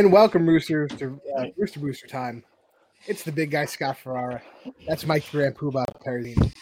And 0.00 0.10
welcome, 0.10 0.48
Roosters, 0.48 0.90
to 0.92 1.20
uh, 1.36 1.44
Rooster 1.58 1.78
Booster 1.78 2.06
time. 2.06 2.42
It's 3.06 3.22
the 3.22 3.30
big 3.30 3.50
guy, 3.50 3.66
Scott 3.66 3.98
Ferrara. 3.98 4.40
That's 4.88 5.04
Mike 5.04 5.30
Grant 5.30 5.58
Poobah 5.58 5.84
Paradine. 6.02 6.54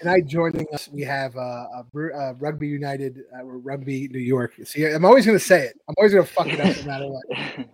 Tonight, 0.00 0.26
joining 0.26 0.66
us, 0.72 0.88
we 0.88 1.02
have 1.02 1.36
uh, 1.36 1.66
a, 1.70 1.84
uh, 1.94 2.32
Rugby 2.38 2.66
United, 2.66 3.24
uh, 3.38 3.44
Rugby 3.44 4.08
New 4.08 4.18
York. 4.18 4.54
See, 4.64 4.86
I'm 4.86 5.04
always 5.04 5.26
going 5.26 5.36
to 5.36 5.44
say 5.44 5.66
it. 5.66 5.78
I'm 5.86 5.94
always 5.98 6.14
going 6.14 6.24
to 6.24 6.32
fuck 6.32 6.46
it 6.46 6.58
up 6.60 6.78
no 6.78 6.84
matter 6.84 7.08
what. 7.08 7.24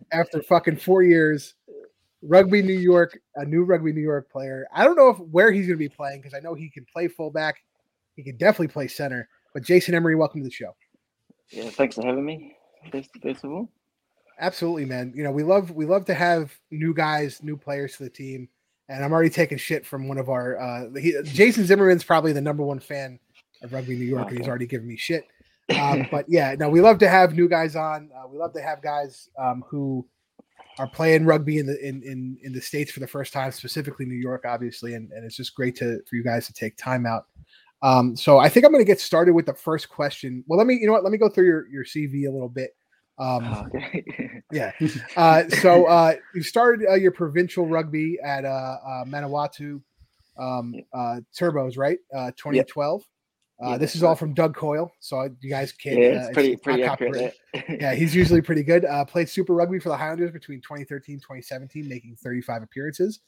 After 0.13 0.43
fucking 0.43 0.79
four 0.79 1.05
years, 1.05 1.55
Rugby 2.21 2.61
New 2.61 2.75
York, 2.75 3.17
a 3.37 3.45
new 3.45 3.63
Rugby 3.63 3.93
New 3.93 4.03
York 4.03 4.29
player. 4.33 4.67
I 4.75 4.83
don't 4.83 4.97
know 4.97 5.11
if 5.11 5.19
where 5.19 5.53
he's 5.53 5.69
going 5.69 5.79
to 5.79 5.85
be 5.85 5.89
playing 5.89 6.23
because 6.23 6.35
I 6.35 6.41
know 6.41 6.55
he 6.55 6.69
can 6.69 6.85
play 6.93 7.07
fullback. 7.07 7.63
He 8.17 8.25
can 8.25 8.37
definitely 8.37 8.73
play 8.73 8.89
center. 8.89 9.29
But 9.53 9.63
Jason 9.63 9.95
Emery, 9.95 10.17
welcome 10.17 10.41
to 10.41 10.45
the 10.45 10.51
show. 10.51 10.75
Yeah, 11.51 11.71
thanks 11.71 11.95
for 11.95 12.05
having 12.05 12.25
me. 12.25 12.57
First, 12.91 13.11
first 13.23 13.45
of 13.45 13.53
all. 13.53 13.69
Absolutely, 14.41 14.85
man. 14.85 15.13
You 15.15 15.25
know, 15.25 15.31
we 15.31 15.43
love 15.43 15.71
we 15.71 15.87
love 15.87 16.05
to 16.07 16.15
have 16.15 16.53
new 16.71 16.95
guys, 16.95 17.43
new 17.43 17.57
players 17.57 17.97
to 17.97 18.05
the 18.05 18.11
team. 18.11 18.49
And 18.89 19.03
I'm 19.03 19.13
already 19.13 19.31
taking 19.31 19.57
shit 19.57 19.87
from 19.87 20.09
one 20.09 20.19
of 20.19 20.29
our 20.29 20.61
uh 20.61 20.91
he, 20.99 21.17
Jason 21.25 21.67
Zimmerman's 21.67 22.05
probably 22.05 22.33
the 22.33 22.41
number 22.41 22.63
one 22.63 22.81
fan 22.81 23.19
of 23.63 23.73
Rugby 23.73 23.97
New 23.97 24.05
York, 24.05 24.29
and 24.29 24.39
he's 24.39 24.49
already 24.49 24.67
given 24.67 24.87
me 24.87 24.97
shit. 24.97 25.25
Um, 25.81 26.07
but 26.11 26.27
yeah, 26.29 26.55
no, 26.59 26.69
we 26.69 26.81
love 26.81 26.99
to 26.99 27.09
have 27.09 27.35
new 27.35 27.49
guys 27.49 27.77
on. 27.77 28.11
Uh, 28.15 28.29
we 28.29 28.39
love 28.39 28.53
to 28.55 28.63
have 28.63 28.83
guys 28.83 29.29
um, 29.39 29.65
who 29.69 30.07
are 30.79 30.89
playing 30.89 31.25
rugby 31.25 31.59
in 31.59 31.67
the 31.67 31.79
in, 31.87 32.03
in 32.03 32.37
in 32.43 32.53
the 32.53 32.61
states 32.61 32.91
for 32.91 33.01
the 33.01 33.07
first 33.07 33.33
time, 33.33 33.53
specifically 33.53 34.07
New 34.07 34.15
York, 34.17 34.45
obviously, 34.47 34.95
and, 34.95 35.11
and 35.13 35.25
it's 35.25 35.37
just 35.37 35.55
great 35.55 35.77
to 35.77 36.01
for 36.09 36.17
you 36.17 36.25
guys 36.25 36.47
to 36.47 36.53
take 36.53 36.77
time 36.77 37.07
out. 37.07 37.27
Um, 37.83 38.17
so 38.17 38.39
I 38.39 38.49
think 38.49 38.65
I'm 38.65 38.73
going 38.73 38.85
to 38.85 38.91
get 38.91 39.01
started 39.01 39.35
with 39.35 39.47
the 39.47 39.55
first 39.55 39.89
question. 39.89 40.43
Well, 40.47 40.59
let 40.59 40.67
me 40.67 40.75
you 40.75 40.87
know 40.87 40.93
what, 40.93 41.05
let 41.05 41.13
me 41.13 41.19
go 41.19 41.29
through 41.29 41.47
your 41.47 41.69
your 41.69 41.85
CV 41.85 42.27
a 42.27 42.33
little 42.33 42.49
bit. 42.49 42.75
Um, 43.19 43.45
oh, 43.45 43.67
okay. 43.67 44.05
yeah. 44.53 44.73
Uh, 45.17 45.49
so 45.49 45.87
uh, 45.87 46.15
you 46.35 46.43
started 46.43 46.87
uh, 46.89 46.95
your 46.95 47.13
provincial 47.13 47.67
rugby 47.67 48.19
at 48.25 48.45
uh, 48.45 48.49
uh, 48.49 49.05
Manawatu 49.05 49.81
um, 50.39 50.75
uh, 50.93 51.21
Turbos, 51.39 51.77
right? 51.77 51.99
Uh, 52.15 52.31
2012. 52.33 53.01
Yep. 53.01 53.07
Uh, 53.63 53.79
this 53.79 53.95
is 53.95 54.03
all 54.03 54.17
from 54.17 54.35
Doug 54.35 54.57
Coyle, 54.57 54.93
so 54.99 55.29
you 55.41 55.49
guys 55.49 55.71
can. 55.71 55.97
Yeah, 55.97 56.09
it's 56.09 56.29
uh, 56.29 56.33
pretty, 56.33 56.57
pretty 56.57 56.83
accurate. 56.83 57.37
yeah, 57.69 57.95
he's 57.95 58.15
usually 58.15 58.43
pretty 58.43 58.65
good. 58.65 58.85
Uh, 58.85 59.05
played 59.05 59.29
Super 59.29 59.55
Rugby 59.55 59.79
for 59.79 59.91
the 59.91 59.97
Highlanders 59.97 60.33
between 60.33 60.61
2013 60.61 61.19
2017, 61.19 61.89
making 61.89 62.17
35 62.17 62.65
appearances. 62.65 63.21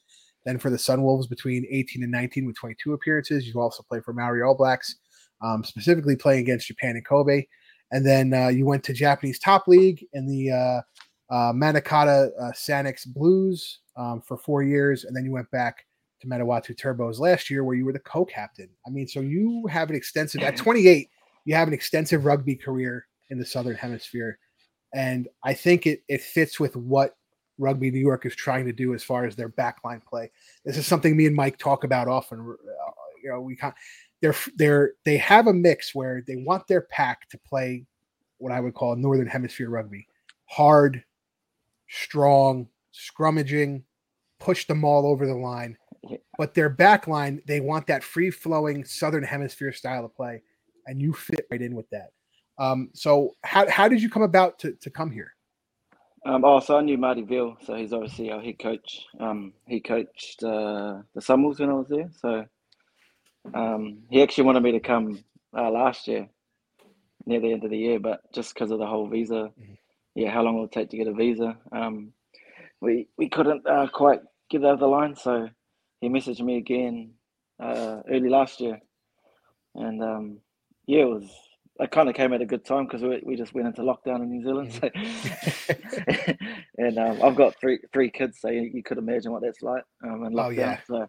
Then 0.44 0.58
for 0.58 0.68
the 0.68 0.76
Sunwolves 0.76 1.28
between 1.28 1.64
18 1.70 2.02
and 2.02 2.10
19 2.10 2.44
with 2.44 2.56
22 2.56 2.92
appearances. 2.92 3.46
You 3.46 3.60
also 3.60 3.84
played 3.84 4.04
for 4.04 4.12
Maori 4.12 4.42
All 4.42 4.56
Blacks, 4.56 4.96
um, 5.42 5.62
specifically 5.62 6.16
playing 6.16 6.40
against 6.40 6.66
Japan 6.66 6.96
and 6.96 7.06
Kobe 7.06 7.46
and 7.92 8.04
then 8.04 8.34
uh, 8.34 8.48
you 8.48 8.66
went 8.66 8.84
to 8.84 8.92
Japanese 8.92 9.38
Top 9.38 9.68
League 9.68 10.04
in 10.12 10.26
the 10.26 10.50
uh, 10.50 11.34
uh, 11.34 11.52
Munakata 11.52 12.30
uh, 12.38 12.52
Sanix 12.52 13.06
Blues 13.06 13.80
um, 13.96 14.20
for 14.20 14.36
four 14.36 14.62
years, 14.62 15.04
and 15.04 15.16
then 15.16 15.24
you 15.24 15.32
went 15.32 15.50
back 15.50 15.86
to 16.20 16.26
Manawatu 16.26 16.74
Turbos 16.74 17.18
last 17.18 17.50
year, 17.50 17.64
where 17.64 17.76
you 17.76 17.84
were 17.84 17.92
the 17.92 17.98
co-captain. 17.98 18.68
I 18.86 18.90
mean, 18.90 19.06
so 19.06 19.20
you 19.20 19.66
have 19.70 19.90
an 19.90 19.96
extensive 19.96 20.42
at 20.42 20.56
28, 20.56 21.08
you 21.44 21.54
have 21.54 21.68
an 21.68 21.74
extensive 21.74 22.24
rugby 22.24 22.56
career 22.56 23.06
in 23.30 23.38
the 23.38 23.44
Southern 23.44 23.76
Hemisphere, 23.76 24.38
and 24.94 25.28
I 25.44 25.54
think 25.54 25.86
it 25.86 26.02
it 26.08 26.22
fits 26.22 26.58
with 26.58 26.76
what 26.76 27.16
Rugby 27.58 27.90
New 27.90 28.00
York 28.00 28.26
is 28.26 28.34
trying 28.34 28.66
to 28.66 28.72
do 28.72 28.94
as 28.94 29.02
far 29.02 29.24
as 29.24 29.34
their 29.36 29.48
backline 29.48 30.04
play. 30.04 30.30
This 30.64 30.76
is 30.76 30.86
something 30.86 31.16
me 31.16 31.26
and 31.26 31.36
Mike 31.36 31.58
talk 31.58 31.84
about 31.84 32.08
often. 32.08 32.40
Uh, 32.40 32.90
you 33.22 33.30
know, 33.30 33.40
we 33.40 33.56
kind 33.56 33.74
they're 34.22 34.34
they're 34.56 34.92
they 35.04 35.16
have 35.18 35.46
a 35.46 35.52
mix 35.52 35.94
where 35.94 36.22
they 36.26 36.36
want 36.36 36.66
their 36.66 36.82
pack 36.82 37.28
to 37.30 37.38
play 37.38 37.84
what 38.38 38.52
I 38.52 38.60
would 38.60 38.74
call 38.74 38.96
northern 38.96 39.26
hemisphere 39.26 39.70
rugby. 39.70 40.06
Hard, 40.46 41.02
strong, 41.88 42.68
scrummaging, 42.92 43.82
push 44.38 44.66
them 44.66 44.84
all 44.84 45.06
over 45.06 45.26
the 45.26 45.34
line. 45.34 45.76
But 46.38 46.54
their 46.54 46.68
back 46.68 47.06
line, 47.06 47.42
they 47.46 47.60
want 47.60 47.86
that 47.88 48.04
free 48.04 48.30
flowing 48.30 48.84
southern 48.84 49.24
hemisphere 49.24 49.72
style 49.72 50.04
of 50.04 50.14
play. 50.14 50.42
And 50.86 51.02
you 51.02 51.12
fit 51.12 51.46
right 51.50 51.60
in 51.60 51.74
with 51.74 51.88
that. 51.90 52.10
Um, 52.58 52.90
so 52.94 53.32
how, 53.42 53.68
how 53.68 53.88
did 53.88 54.00
you 54.00 54.08
come 54.08 54.22
about 54.22 54.58
to, 54.60 54.72
to 54.72 54.90
come 54.90 55.10
here? 55.10 55.32
Um, 56.24 56.44
oh, 56.44 56.60
so 56.60 56.76
I 56.76 56.82
knew 56.82 56.98
Marty 56.98 57.22
Veale, 57.22 57.56
so 57.64 57.74
he's 57.74 57.92
obviously 57.92 58.32
our 58.32 58.40
head 58.40 58.58
coach. 58.58 59.04
Um, 59.20 59.52
he 59.66 59.80
coached 59.80 60.42
uh, 60.42 61.02
the 61.14 61.20
Sunwolves 61.20 61.60
when 61.60 61.70
I 61.70 61.74
was 61.74 61.88
there, 61.88 62.10
so 62.20 62.44
um, 63.54 63.98
he 64.10 64.22
actually 64.22 64.44
wanted 64.44 64.62
me 64.62 64.72
to 64.72 64.80
come 64.80 65.24
uh, 65.56 65.70
last 65.70 66.08
year, 66.08 66.28
near 67.26 67.40
the 67.40 67.52
end 67.52 67.64
of 67.64 67.70
the 67.70 67.78
year, 67.78 67.98
but 67.98 68.20
just 68.32 68.54
because 68.54 68.70
of 68.70 68.78
the 68.78 68.86
whole 68.86 69.08
visa, 69.08 69.50
mm-hmm. 69.60 69.74
yeah, 70.14 70.30
how 70.30 70.42
long 70.42 70.56
will 70.56 70.64
it 70.64 70.72
take 70.72 70.90
to 70.90 70.96
get 70.96 71.08
a 71.08 71.12
visa, 71.12 71.56
um, 71.72 72.12
we 72.80 73.08
we 73.16 73.28
couldn't 73.28 73.66
uh, 73.66 73.88
quite 73.92 74.20
get 74.50 74.64
over 74.64 74.76
the 74.76 74.86
line. 74.86 75.16
So 75.16 75.48
he 76.00 76.08
messaged 76.08 76.40
me 76.40 76.58
again 76.58 77.12
uh, 77.60 78.00
early 78.10 78.28
last 78.28 78.60
year, 78.60 78.80
and 79.74 80.02
um, 80.02 80.38
yeah, 80.86 81.02
it 81.02 81.08
was. 81.08 81.30
I 81.78 81.84
kind 81.84 82.08
of 82.08 82.14
came 82.14 82.32
at 82.32 82.40
a 82.40 82.46
good 82.46 82.64
time 82.64 82.86
because 82.86 83.02
we, 83.02 83.20
we 83.22 83.36
just 83.36 83.52
went 83.52 83.66
into 83.66 83.82
lockdown 83.82 84.22
in 84.22 84.30
New 84.30 84.42
Zealand. 84.42 84.72
So, 84.72 84.88
mm-hmm. 84.88 86.30
and 86.78 86.98
um, 86.98 87.22
I've 87.22 87.36
got 87.36 87.54
three 87.60 87.80
three 87.92 88.10
kids, 88.10 88.38
so 88.40 88.48
you, 88.48 88.70
you 88.72 88.82
could 88.82 88.96
imagine 88.96 89.30
what 89.30 89.42
that's 89.42 89.60
like 89.60 89.82
um, 90.02 90.24
in 90.24 90.32
lockdown. 90.32 90.46
Oh, 90.46 90.48
yeah. 90.48 90.78
So 90.86 91.06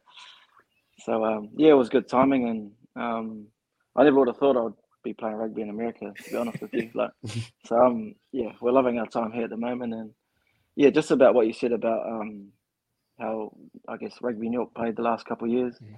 so 1.00 1.24
um, 1.24 1.50
yeah, 1.56 1.72
it 1.72 1.78
was 1.78 1.90
good 1.90 2.08
timing, 2.08 2.50
and 2.50 2.72
um, 2.96 3.48
I 3.96 4.04
never 4.04 4.20
would 4.20 4.28
have 4.28 4.38
thought 4.38 4.58
I'd 4.58 4.74
be 5.04 5.14
playing 5.14 5.36
rugby 5.36 5.62
in 5.62 5.70
America. 5.70 6.12
To 6.16 6.32
be 6.32 6.38
honest 6.38 6.62
with 6.62 6.74
you, 6.74 6.90
like, 6.96 7.12
so 7.66 7.78
um, 7.78 8.16
yeah, 8.32 8.52
we're 8.62 8.72
loving 8.72 9.00
our 9.00 9.08
time 9.08 9.32
here 9.32 9.46
at 9.46 9.50
the 9.50 9.58
moment, 9.58 9.94
and 9.94 10.12
yeah, 10.76 10.90
just 10.90 11.12
about 11.12 11.34
what 11.34 11.48
you 11.48 11.54
said 11.54 11.72
about 11.72 12.06
um, 12.08 12.50
how 13.20 13.52
I 13.88 13.98
guess 13.98 14.18
rugby 14.22 14.50
New 14.50 14.60
York 14.60 14.74
played 14.74 14.96
the 14.96 15.04
last 15.04 15.26
couple 15.26 15.48
of 15.48 15.54
years. 15.54 15.76
Mm-hmm. 15.76 15.96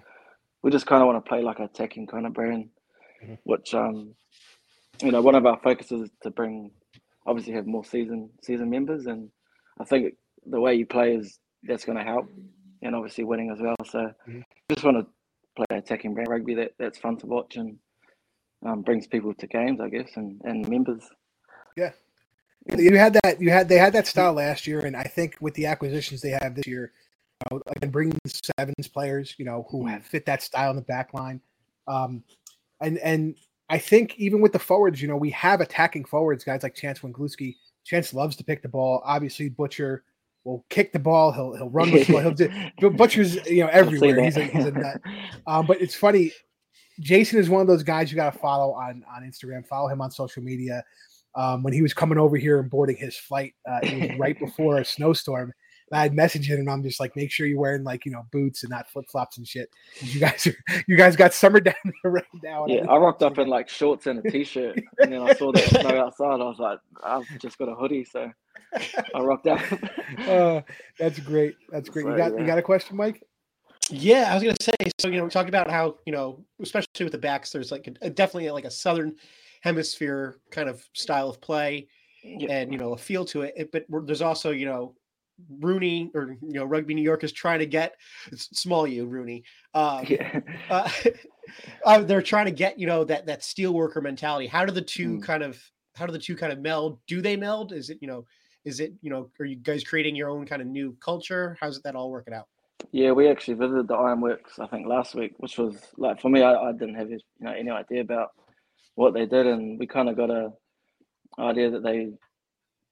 We 0.62 0.72
just 0.72 0.88
kind 0.88 1.02
of 1.02 1.08
want 1.08 1.24
to 1.24 1.30
play 1.30 1.42
like 1.42 1.60
a 1.60 1.64
attacking 1.64 2.08
kind 2.08 2.26
of 2.26 2.34
brand, 2.34 2.70
mm-hmm. 3.24 3.36
which 3.44 3.74
um, 3.74 4.16
you 5.02 5.12
know, 5.12 5.22
one 5.22 5.36
of 5.36 5.46
our 5.46 5.60
focuses 5.64 6.04
is 6.04 6.10
to 6.24 6.30
bring 6.30 6.72
obviously 7.26 7.54
have 7.54 7.68
more 7.68 7.86
season 7.86 8.30
season 8.44 8.70
members, 8.70 9.06
and 9.06 9.30
I 9.80 9.86
think 9.86 10.16
the 10.46 10.60
way 10.60 10.76
you 10.76 10.86
play 10.86 11.16
is 11.16 11.40
that's 11.64 11.86
going 11.86 11.98
to 11.98 12.04
help 12.04 12.28
and 12.82 12.96
obviously 12.96 13.24
winning 13.24 13.52
as 13.52 13.60
well. 13.60 13.76
So 13.86 14.00
mm-hmm. 14.28 14.42
just 14.72 14.84
want 14.84 14.98
to 14.98 15.08
play 15.56 15.78
attacking 15.78 16.14
brand 16.14 16.30
rugby 16.30 16.56
that, 16.56 16.74
that's 16.78 16.98
fun 16.98 17.18
to 17.18 17.26
watch 17.26 17.56
and 17.56 17.78
um, 18.66 18.82
brings 18.82 19.08
people 19.08 19.34
to 19.34 19.48
games, 19.48 19.80
I 19.80 19.90
guess, 19.90 20.10
and, 20.16 20.42
and 20.44 20.68
members. 20.68 21.04
Yeah. 21.76 21.92
You 22.78 22.98
had 22.98 23.14
that. 23.24 23.42
You 23.42 23.52
had 23.52 23.70
they 23.70 23.78
had 23.78 23.94
that 23.94 24.06
style 24.06 24.34
last 24.34 24.68
year, 24.68 24.82
and 24.82 24.96
I 24.96 25.04
think 25.04 25.38
with 25.40 25.54
the 25.54 25.66
acquisitions 25.66 26.22
they 26.22 26.38
have 26.42 26.56
this 26.56 26.68
year, 26.68 26.92
you 27.50 27.58
know, 27.58 27.62
and 27.82 27.92
bringing 27.92 28.20
sevens 28.26 28.88
players, 28.88 29.34
you 29.38 29.46
know, 29.46 29.66
who 29.72 29.88
have 29.88 30.04
fit 30.04 30.26
that 30.26 30.44
style 30.44 30.70
in 30.70 30.76
the 30.76 30.82
back 30.82 31.14
line, 31.14 31.42
um, 31.88 32.22
and 32.82 32.98
and 33.00 33.36
I 33.70 33.78
think 33.78 34.20
even 34.20 34.42
with 34.42 34.52
the 34.52 34.60
forwards, 34.60 35.02
you 35.02 35.08
know, 35.08 35.16
we 35.16 35.30
have 35.32 35.62
attacking 35.62 36.06
forwards, 36.06 36.44
guys 36.44 36.62
like 36.62 36.76
Chance 36.76 37.00
Wenglewski. 37.00 37.56
Chance 37.86 38.14
loves 38.14 38.36
to 38.36 38.44
pick 38.44 38.62
the 38.62 38.68
ball. 38.68 39.02
Obviously, 39.06 39.50
Butcher 39.50 40.04
will 40.50 40.66
kick 40.70 40.92
the 40.92 41.00
ball. 41.00 41.32
He'll 41.32 41.56
he'll 41.56 41.70
run 41.70 41.92
with 41.92 42.08
the 42.08 42.14
ball. 42.14 42.22
He'll 42.22 42.72
do 42.80 42.90
Butcher's 42.90 43.36
you 43.48 43.64
know 43.64 43.70
everywhere. 43.70 44.22
He's 44.22 44.38
a 44.38 44.44
he's 44.44 44.66
a 44.66 44.72
nut. 44.72 45.02
Um, 45.48 45.66
but 45.66 45.82
it's 45.82 45.96
funny. 45.96 46.32
Jason 47.00 47.40
is 47.40 47.50
one 47.50 47.62
of 47.62 47.68
those 47.68 47.82
guys 47.82 48.12
you 48.12 48.16
got 48.16 48.34
to 48.34 48.40
follow 48.40 48.74
on 48.74 49.04
on 49.16 49.24
Instagram. 49.24 49.66
Follow 49.66 49.88
him 49.88 50.02
on 50.02 50.12
social 50.12 50.44
media. 50.44 50.84
Um, 51.36 51.64
when 51.64 51.74
he 51.74 51.82
was 51.82 51.94
coming 51.94 52.18
over 52.18 52.38
here 52.38 52.60
and 52.60 52.70
boarding 52.70 52.98
his 52.98 53.16
flight, 53.16 53.54
uh, 53.70 53.80
it 53.84 54.10
was 54.10 54.20
right 54.20 54.38
before 54.38 54.78
a 54.78 54.86
snowstorm. 54.86 55.54
I 55.92 56.02
had 56.02 56.14
messaged 56.14 56.46
him 56.46 56.60
and 56.60 56.70
I'm 56.70 56.84
just 56.84 57.00
like, 57.00 57.16
make 57.16 57.32
sure 57.32 57.48
you're 57.48 57.60
wearing 57.60 57.84
like 57.84 58.06
you 58.06 58.12
know 58.12 58.26
boots 58.32 58.64
and 58.64 58.70
not 58.70 58.90
flip 58.90 59.06
flops 59.10 59.38
and 59.38 59.48
shit. 59.48 59.70
You 60.02 60.20
guys 60.20 60.46
are 60.48 60.56
you 60.88 60.96
guys 60.96 61.16
got 61.16 61.34
summer 61.34 61.60
down 61.60 61.76
there 62.04 62.12
right 62.12 62.26
now. 62.44 62.66
Yeah, 62.68 62.86
I 62.90 62.98
rocked 62.98 63.24
up 63.24 63.38
in 63.38 63.48
like 63.48 63.70
shorts 63.70 64.08
and 64.08 64.24
a 64.24 64.32
t-shirt, 64.32 64.80
and 65.00 65.12
then 65.12 65.22
I 65.22 65.34
saw 65.34 65.52
the 65.52 65.60
snow 65.60 66.00
outside. 66.00 66.42
I 66.42 66.46
was 66.46 66.60
like, 66.60 66.80
I've 67.04 67.40
just 67.40 67.58
got 67.58 67.70
a 67.70 67.76
hoodie, 67.76 68.06
so 68.06 68.32
I 69.16 69.20
rocked 69.20 69.48
out. 69.48 69.62
uh, 70.28 70.62
that's 70.98 71.20
great. 71.20 71.56
That's 71.70 71.90
great. 71.90 72.06
you 72.06 72.18
got 72.18 72.34
yeah. 72.34 72.40
you 72.40 72.46
got 72.46 72.58
a 72.58 72.64
question, 72.64 72.98
Mike? 72.98 73.24
Yeah, 73.90 74.32
I 74.32 74.36
was 74.36 74.44
gonna 74.44 74.56
say. 74.62 74.92
So 75.00 75.08
you 75.08 75.18
know, 75.18 75.24
we 75.24 75.30
talked 75.30 75.50
about 75.50 75.70
how 75.70 75.98
you 76.06 76.14
know, 76.14 76.44
especially 76.62 77.06
with 77.06 77.12
the 77.12 77.18
backs, 77.18 77.52
there's 77.52 77.72
like 77.72 77.90
a, 78.02 78.10
definitely 78.10 78.50
like 78.52 78.66
a 78.66 78.72
southern 78.72 79.16
hemisphere 79.62 80.40
kind 80.52 80.70
of 80.70 80.86
style 80.94 81.30
of 81.30 81.42
play, 81.42 81.88
yeah. 82.24 82.52
and 82.52 82.72
you 82.72 82.78
know, 82.78 82.94
a 82.94 82.98
feel 82.98 83.26
to 83.26 83.42
it. 83.42 83.54
it 83.58 83.72
but 83.72 83.86
there's 84.06 84.22
also 84.22 84.52
you 84.52 84.66
know 84.66 84.94
Rooney 85.60 86.12
or 86.14 86.38
you 86.42 86.54
know 86.54 86.66
Rugby 86.66 86.94
New 86.94 87.02
York 87.02 87.24
is 87.24 87.32
trying 87.32 87.60
to 87.60 87.66
get 87.66 87.96
small 88.36 88.88
you 88.88 89.06
Rooney. 89.06 89.44
Um, 89.74 90.06
Yeah. 90.08 90.40
uh, 90.70 90.90
uh, 91.86 92.02
they're 92.02 92.22
trying 92.22 92.46
to 92.46 92.52
get 92.52 92.80
you 92.80 92.88
know 92.88 93.04
that 93.06 93.26
that 93.28 93.44
steel 93.44 93.74
worker 93.74 94.02
mentality. 94.02 94.48
How 94.48 94.66
do 94.66 94.72
the 94.72 94.82
two 94.82 95.18
Mm. 95.18 95.24
kind 95.24 95.44
of 95.44 95.62
how 95.96 96.06
do 96.06 96.12
the 96.12 96.20
two 96.20 96.36
kind 96.36 96.54
of 96.54 96.60
meld? 96.60 97.00
Do 97.08 97.22
they 97.22 97.36
meld? 97.36 97.74
Is 97.74 97.90
it 97.90 97.98
you 98.02 98.08
know 98.08 98.26
is 98.66 98.80
it 98.80 98.94
you 99.02 99.10
know 99.10 99.30
are 99.40 99.46
you 99.46 99.56
guys 99.56 99.84
creating 99.84 100.16
your 100.16 100.30
own 100.30 100.46
kind 100.46 100.62
of 100.62 100.68
new 100.68 100.96
culture? 101.00 101.58
How's 101.60 101.82
that 101.82 101.96
all 101.96 102.10
working 102.12 102.34
out? 102.34 102.48
Yeah, 102.92 103.12
we 103.12 103.28
actually 103.28 103.56
visited 103.56 103.88
the 103.88 103.96
Ironworks, 103.96 104.58
I 104.58 104.66
think, 104.68 104.88
last 104.88 105.14
week, 105.14 105.34
which 105.38 105.58
was 105.58 105.76
like 105.98 106.22
for 106.22 106.30
me, 106.30 106.42
I, 106.42 106.56
I 106.56 106.72
didn't 106.72 106.96
have 106.96 107.10
you 107.12 107.20
know 107.40 107.52
any 107.52 107.70
idea 107.70 108.02
about 108.02 108.30
what 108.96 109.14
they 109.14 109.26
did, 109.26 109.48
and 109.48 109.80
we 109.80 109.86
kind 109.88 110.10
of 110.10 110.16
got 110.16 110.30
a 110.30 110.52
idea 111.40 111.70
that 111.72 111.84
they 111.84 112.12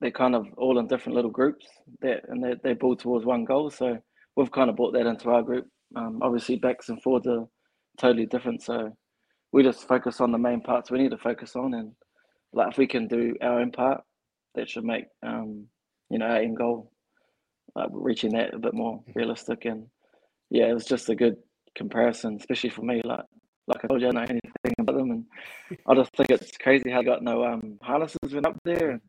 they 0.02 0.12
kind 0.12 0.36
of 0.36 0.48
all 0.58 0.80
in 0.80 0.88
different 0.88 1.16
little 1.16 1.32
groups 1.32 1.66
that 2.02 2.22
and 2.30 2.44
they 2.44 2.56
they 2.64 2.74
build 2.74 3.00
towards 3.00 3.26
one 3.26 3.46
goal. 3.46 3.70
So 3.70 3.98
we've 4.36 4.52
kind 4.52 4.70
of 4.70 4.76
brought 4.76 4.94
that 4.94 5.08
into 5.08 5.30
our 5.30 5.44
group. 5.44 5.68
Um, 5.96 6.20
obviously, 6.22 6.58
backs 6.58 6.90
and 6.90 7.02
forwards 7.02 7.28
are 7.28 7.46
totally 7.98 8.26
different, 8.26 8.62
so 8.62 8.96
we 9.52 9.64
just 9.64 9.88
focus 9.88 10.22
on 10.22 10.32
the 10.32 10.38
main 10.38 10.62
parts 10.62 10.92
we 10.92 11.00
need 11.00 11.12
to 11.12 11.18
focus 11.18 11.56
on, 11.56 11.74
and 11.74 11.92
like 12.54 12.72
if 12.72 12.78
we 12.78 12.88
can 12.88 13.08
do 13.08 13.36
our 13.42 13.60
own 13.60 13.72
part, 13.72 14.02
that 14.56 14.70
should 14.70 14.84
make 14.84 15.06
um, 15.26 15.68
you 16.10 16.20
know 16.20 16.26
our 16.26 16.38
end 16.38 16.58
goal 16.58 16.92
like 17.76 17.90
reaching 17.92 18.34
that 18.34 18.54
a 18.54 18.60
bit 18.60 18.74
more 18.74 19.04
realistic. 19.16 19.66
And 19.66 19.88
yeah 20.50 20.68
it 20.68 20.74
was 20.74 20.86
just 20.86 21.10
a 21.10 21.16
good 21.16 21.36
comparison 21.76 22.38
especially 22.40 22.70
for 22.70 22.82
me 22.82 23.02
like 23.04 23.26
like 23.68 23.84
I 23.84 23.88
told 23.88 24.02
you 24.02 24.08
I 24.08 24.12
know 24.12 24.22
anything 24.22 24.74
about 24.80 24.96
them. 24.96 25.12
And 25.12 25.26
I 25.88 25.94
just 25.96 26.16
think 26.16 26.30
it's 26.32 26.58
crazy 26.58 26.90
how 26.90 27.02
they 27.02 27.06
got 27.06 27.22
no 27.22 27.44
um 27.44 27.78
harnesses 27.82 28.18
when 28.32 28.46
up 28.46 28.58
there. 28.64 28.92
And 28.92 29.02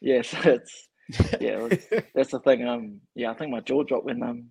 yeah 0.00 0.22
so 0.22 0.38
it's 0.44 0.88
yeah 1.40 1.58
it 1.58 1.90
was, 1.90 2.02
that's 2.14 2.32
the 2.32 2.40
thing 2.40 2.66
um 2.66 3.00
yeah 3.14 3.30
I 3.30 3.34
think 3.34 3.50
my 3.50 3.60
jaw 3.60 3.82
dropped 3.82 4.06
when 4.06 4.22
um 4.22 4.46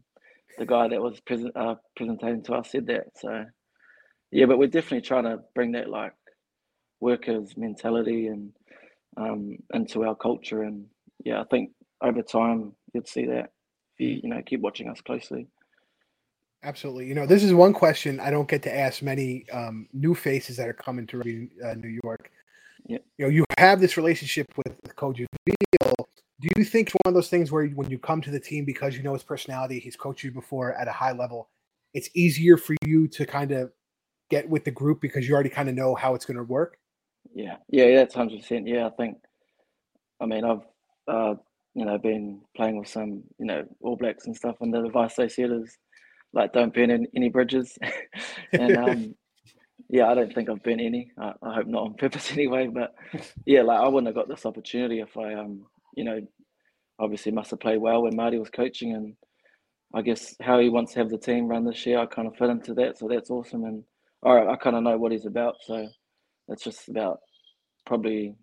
the 0.58 0.66
guy 0.66 0.88
that 0.88 1.02
was 1.02 1.20
present 1.22 1.56
uh 1.56 1.76
presenting 1.96 2.44
to 2.44 2.54
us 2.54 2.72
said 2.72 2.88
that 2.88 3.08
so 3.18 3.46
yeah 4.32 4.46
but 4.46 4.58
we're 4.58 4.68
definitely 4.68 5.02
trying 5.02 5.26
to 5.26 5.40
bring 5.54 5.74
that 5.74 5.90
like 5.90 6.14
workers 7.02 7.58
mentality 7.58 8.28
and 8.28 8.52
um 9.18 9.58
into 9.74 10.04
our 10.04 10.16
culture 10.16 10.64
and 10.64 10.86
yeah 11.24 11.42
I 11.42 11.44
think 11.46 11.72
over 12.02 12.22
time 12.22 12.74
you'd 12.94 13.08
see 13.08 13.26
that 13.26 13.52
if 13.98 14.00
you 14.00 14.20
you 14.24 14.30
know 14.30 14.42
keep 14.46 14.62
watching 14.62 14.90
us 14.90 15.02
closely. 15.02 15.48
Absolutely. 16.64 17.06
You 17.06 17.14
know, 17.14 17.28
this 17.28 17.44
is 17.44 17.54
one 17.54 17.74
question 17.74 18.20
I 18.20 18.32
don't 18.32 18.48
get 18.48 18.64
to 18.64 18.76
ask 18.76 19.04
many 19.04 19.48
um, 19.52 19.88
new 19.94 20.16
faces 20.16 20.58
that 20.58 20.68
are 20.68 20.74
coming 20.74 21.06
to 21.08 21.48
uh, 21.64 21.76
New 21.76 22.00
York. 22.04 22.32
Yeah. 22.86 23.00
You 23.18 23.26
know, 23.26 23.30
you 23.30 23.46
have 23.58 23.80
this 23.80 23.98
relationship 23.98 24.48
with, 24.58 24.76
Coach 24.96 25.18
Veale. 25.18 25.94
Do 26.40 26.50
you 26.56 26.64
think 26.64 26.88
it's 26.88 26.96
one 27.04 27.10
of 27.10 27.14
those 27.14 27.30
things 27.30 27.52
where 27.52 27.66
when 27.68 27.90
you 27.90 27.98
come 27.98 28.22
to 28.22 28.32
the 28.32 28.40
team 28.40 28.66
because 28.66 28.96
you 28.96 29.04
know 29.04 29.14
his 29.14 29.24
personality, 29.24 29.80
he's 29.80 29.96
coached 29.96 30.24
you 30.24 30.32
before 30.32 30.74
at 30.74 30.88
a 30.88 30.92
high 30.92 31.12
level, 31.12 31.50
it's 31.94 32.10
easier 32.14 32.58
for 32.58 32.76
you 32.86 33.08
to 33.10 33.26
kind 33.26 33.52
of 33.52 33.72
get 34.30 34.50
with 34.50 34.64
the 34.64 34.72
group 34.72 35.02
because 35.02 35.28
you 35.28 35.34
already 35.34 35.50
kind 35.50 35.70
of 35.70 35.76
know 35.76 35.96
how 35.96 36.16
it's 36.16 36.26
going 36.26 36.38
to 36.38 36.44
work? 36.44 36.78
Yeah, 37.34 37.58
yeah, 37.70 37.86
yeah, 37.86 37.96
that's 37.98 38.16
hundred 38.16 38.42
percent. 38.42 38.68
Yeah, 38.68 38.88
I 38.88 38.90
think. 38.92 39.18
I 40.22 40.26
mean, 40.26 40.46
I've 40.46 40.62
uh, 41.08 41.36
you 41.74 41.86
know 41.86 41.98
been 41.98 42.42
playing 42.56 42.78
with 42.78 42.88
some 42.88 43.24
you 43.40 43.46
know 43.46 43.66
All 43.82 43.98
Blacks 43.98 44.28
and 44.28 44.36
stuff, 44.36 44.58
and 44.62 44.74
the 44.74 44.84
advice 44.84 45.16
they 45.16 45.30
said 45.30 45.52
is 45.52 45.78
like 46.34 46.54
don't 46.54 46.74
burn 46.74 46.92
any, 46.92 47.08
any 47.16 47.30
bridges, 47.30 47.78
and 48.54 48.78
um, 48.78 49.16
yeah, 49.90 50.08
I 50.08 50.16
don't 50.16 50.34
think 50.34 50.50
I've 50.50 50.64
burnt 50.64 50.82
any. 50.82 51.12
I, 51.18 51.34
I 51.42 51.56
hope 51.56 51.68
not 51.68 51.84
on 51.84 51.94
purpose 51.98 52.32
anyway. 52.32 52.68
But 52.68 52.96
yeah, 53.46 53.62
like 53.62 53.80
I 53.80 53.88
wouldn't 53.88 54.08
have 54.08 54.16
got 54.16 54.28
this 54.28 54.46
opportunity 54.46 55.00
if 55.00 55.18
I 55.18 55.34
um 55.34 55.66
you 55.96 56.04
know 56.04 56.20
obviously 57.00 57.32
must 57.32 57.52
have 57.52 57.60
played 57.60 57.82
well 57.82 58.04
when 58.04 58.16
Marty 58.16 58.38
was 58.40 58.50
coaching, 58.50 58.94
and 58.94 59.16
I 59.94 60.02
guess 60.02 60.36
how 60.42 60.60
he 60.60 60.70
wants 60.70 60.94
to 60.94 61.00
have 61.00 61.10
the 61.10 61.18
team 61.18 61.48
run 61.48 61.66
this 61.66 61.86
year, 61.86 62.00
I 62.00 62.06
kind 62.06 62.28
of 62.28 62.36
fit 62.38 62.50
into 62.50 62.74
that, 62.76 62.98
so 62.98 63.08
that's 63.08 63.30
awesome. 63.30 63.66
And 63.66 63.84
all 64.24 64.36
right, 64.36 64.48
I 64.48 64.56
kind 64.56 64.76
of 64.76 64.84
know 64.84 64.98
what 64.98 65.12
he's 65.12 65.26
about, 65.26 65.56
so 65.62 65.88
it's 66.48 66.64
just 66.64 66.88
about 66.90 67.20
probably 67.86 68.36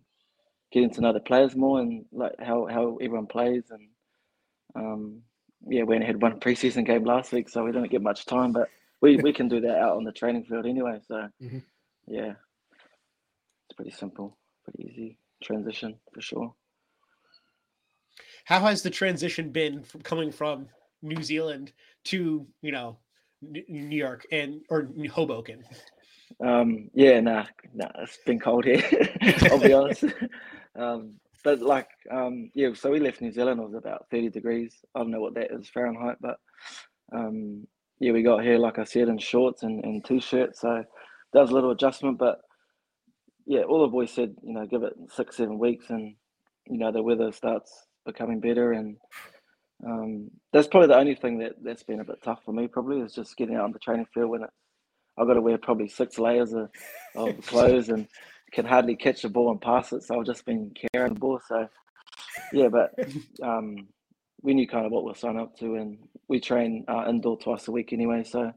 getting 0.73 0.91
to 0.91 1.01
know 1.01 1.13
the 1.13 1.21
players 1.21 1.55
more 1.55 1.81
and 1.81 2.05
like 2.13 2.33
how, 2.41 2.67
how 2.67 2.97
everyone 3.01 3.27
plays 3.27 3.65
and 3.71 3.89
um, 4.75 5.21
yeah 5.69 5.83
we 5.83 5.95
only 5.95 6.07
had 6.07 6.21
one 6.21 6.41
preseason 6.41 6.87
game 6.87 7.05
last 7.05 7.33
week 7.33 7.49
so 7.49 7.63
we 7.65 7.73
didn't 7.73 7.91
get 7.91 8.03
much 8.03 8.25
time 8.25 8.53
but 8.53 8.69
we, 9.03 9.17
we 9.17 9.33
can 9.33 9.49
do 9.49 9.61
that 9.61 9.79
out 9.79 9.97
on 9.97 10.05
the 10.05 10.13
training 10.13 10.45
field 10.45 10.65
anyway 10.67 10.99
so 11.07 11.29
Mhm. 11.43 11.63
yeah 12.07 12.33
it's 13.67 13.77
pretty 13.77 13.91
simple 13.91 14.39
pretty 14.65 14.89
easy 14.91 15.19
transition 15.43 15.99
for 16.13 16.21
sure 16.21 16.55
How 18.45 18.61
has 18.61 18.83
the 18.83 18.91
transition 18.91 19.51
been 19.51 19.83
from 19.85 20.01
coming 20.03 20.33
from 20.33 20.67
New 21.03 21.23
Zealand 21.23 21.73
to 22.11 22.47
you 22.61 22.73
know 22.73 22.99
New 23.41 23.97
York 23.97 24.27
and 24.33 24.61
or 24.69 24.89
Hoboken? 25.11 25.65
Um, 26.41 26.91
yeah, 26.95 27.21
nah, 27.21 27.45
nah, 27.75 27.91
it's 28.03 28.19
been 28.27 28.41
cold 28.41 28.65
here. 28.65 28.83
I'll 29.51 29.61
be 29.61 29.73
honest. 29.81 30.05
Um, 30.77 31.21
but 31.45 31.61
like, 31.61 31.89
um, 32.11 32.51
yeah, 32.55 32.73
so 32.75 32.91
we 32.91 33.01
left 33.01 33.21
New 33.21 33.33
Zealand. 33.33 33.61
It 33.61 33.65
was 33.71 33.75
about 33.75 34.07
thirty 34.11 34.29
degrees. 34.31 34.75
I 34.95 35.01
don't 35.01 35.11
know 35.11 35.21
what 35.21 35.35
that 35.35 35.51
is 35.53 35.69
Fahrenheit, 35.69 36.19
but 36.21 36.39
um, 37.13 37.67
yeah, 38.03 38.11
we 38.11 38.25
got 38.25 38.43
here, 38.43 38.59
like 38.59 38.81
I 38.81 38.85
said, 38.85 39.07
in 39.07 39.17
shorts 39.17 39.63
and, 39.63 39.85
and 39.85 40.05
t-shirts. 40.05 40.61
So 40.61 40.83
that 41.33 41.41
was 41.41 41.51
a 41.51 41.55
little 41.55 41.71
adjustment, 41.71 42.19
but 42.19 42.41
yeah, 43.47 43.63
all 43.63 43.83
the 43.83 43.87
boys 43.87 44.11
said, 44.11 44.35
you 44.43 44.53
know, 44.53 44.67
give 44.67 44.83
it 44.83 44.95
six, 45.09 45.37
seven 45.37 45.57
weeks, 45.57 45.89
and 45.89 46.17
you 46.67 46.79
know, 46.79 46.91
the 46.91 47.01
weather 47.01 47.31
starts 47.31 47.87
becoming 48.05 48.41
better, 48.41 48.73
and 48.73 48.97
um, 49.87 50.31
that's 50.53 50.67
probably 50.67 50.89
the 50.89 50.99
only 50.99 51.15
thing 51.15 51.39
that 51.39 51.53
that's 51.63 51.85
been 51.85 52.01
a 52.01 52.05
bit 52.05 52.21
tough 52.25 52.41
for 52.45 52.53
me. 52.53 52.67
Probably 52.67 52.99
is 52.99 53.15
just 53.15 53.37
getting 53.37 53.55
out 53.55 53.65
on 53.65 53.73
the 53.73 53.79
training 53.79 54.07
field 54.13 54.31
when 54.31 54.43
it, 54.43 54.51
I've 55.17 55.29
got 55.29 55.35
to 55.35 55.41
wear 55.41 55.57
probably 55.59 55.89
six 55.89 56.19
layers 56.19 56.53
of, 56.53 56.71
of 57.15 57.41
clothes 57.47 57.89
and 57.89 58.09
can 58.53 58.67
hardly 58.67 58.97
catch 58.97 59.23
the 59.23 59.29
ball 59.29 59.53
and 59.53 59.61
pass 59.61 59.93
it. 59.93 60.03
So 60.03 60.19
I've 60.19 60.27
just 60.27 60.45
been 60.45 60.73
carrying 60.93 61.15
the 61.15 61.21
ball. 61.21 61.41
So 61.47 61.69
yeah, 62.53 62.67
but 62.67 62.95
um, 63.45 63.87
we 64.43 64.55
knew 64.55 64.67
kind 64.69 64.87
of 64.87 64.93
what 64.93 65.05
we're 65.05 65.15
signing 65.15 65.41
up 65.41 65.57
to, 65.59 65.77
and 65.77 65.99
we 66.29 66.41
train 66.41 66.85
uh, 66.89 67.07
indoor 67.09 67.39
twice 67.39 67.69
a 67.69 67.73
week 67.73 67.93
anyway, 67.93 68.25
so 68.25 68.53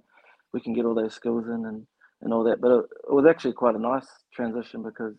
we 0.53 0.59
can 0.61 0.73
get 0.73 0.85
all 0.85 0.95
those 0.95 1.15
skills 1.15 1.45
in 1.47 1.65
and, 1.65 1.87
and 2.21 2.33
all 2.33 2.43
that. 2.45 2.61
But 2.61 2.71
it, 2.71 2.85
it 3.09 3.13
was 3.13 3.25
actually 3.25 3.53
quite 3.53 3.75
a 3.75 3.79
nice 3.79 4.07
transition 4.33 4.83
because 4.83 5.15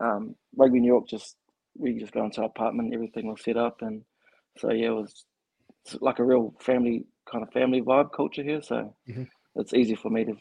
um, 0.00 0.34
rugby 0.56 0.80
New 0.80 0.86
York 0.88 1.08
just 1.08 1.36
we 1.76 1.98
just 1.98 2.12
go 2.12 2.24
into 2.24 2.40
our 2.40 2.46
apartment, 2.48 2.94
everything 2.94 3.28
was 3.28 3.42
set 3.44 3.56
up, 3.56 3.78
and 3.82 4.02
so 4.58 4.72
yeah, 4.72 4.88
it 4.88 4.94
was 4.94 5.24
like 6.00 6.18
a 6.18 6.24
real 6.24 6.54
family 6.60 7.06
kind 7.30 7.42
of 7.44 7.52
family 7.52 7.82
vibe 7.82 8.12
culture 8.12 8.42
here. 8.42 8.62
So 8.62 8.94
Mhm. 9.08 9.28
it's 9.56 9.74
easy 9.74 9.94
for 9.96 10.10
me 10.10 10.24
to 10.24 10.34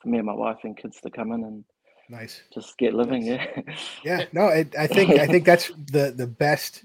for 0.00 0.08
me 0.08 0.18
and 0.18 0.26
my 0.26 0.34
wife 0.34 0.58
and 0.64 0.76
kids 0.76 1.00
to 1.02 1.10
come 1.10 1.32
in 1.32 1.44
and 1.44 1.64
Nice. 2.08 2.42
just 2.54 2.78
get 2.78 2.94
living. 2.94 3.26
Yeah. 3.26 3.46
Yeah, 4.04 4.26
no, 4.32 4.48
it, 4.48 4.76
I 4.78 4.86
think 4.86 5.10
I 5.18 5.26
think 5.26 5.44
that's 5.44 5.70
the 5.92 6.12
the 6.16 6.26
best 6.28 6.84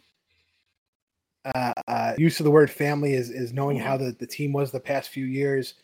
uh, 1.45 1.73
uh, 1.87 2.13
use 2.17 2.39
of 2.39 2.43
the 2.45 2.51
word 2.51 2.69
family 2.69 3.13
is 3.13 3.29
is 3.29 3.53
knowing 3.53 3.77
how 3.77 3.97
the, 3.97 4.15
the 4.19 4.27
team 4.27 4.53
was 4.53 4.71
the 4.71 4.79
past 4.79 5.09
few 5.09 5.25
years. 5.25 5.75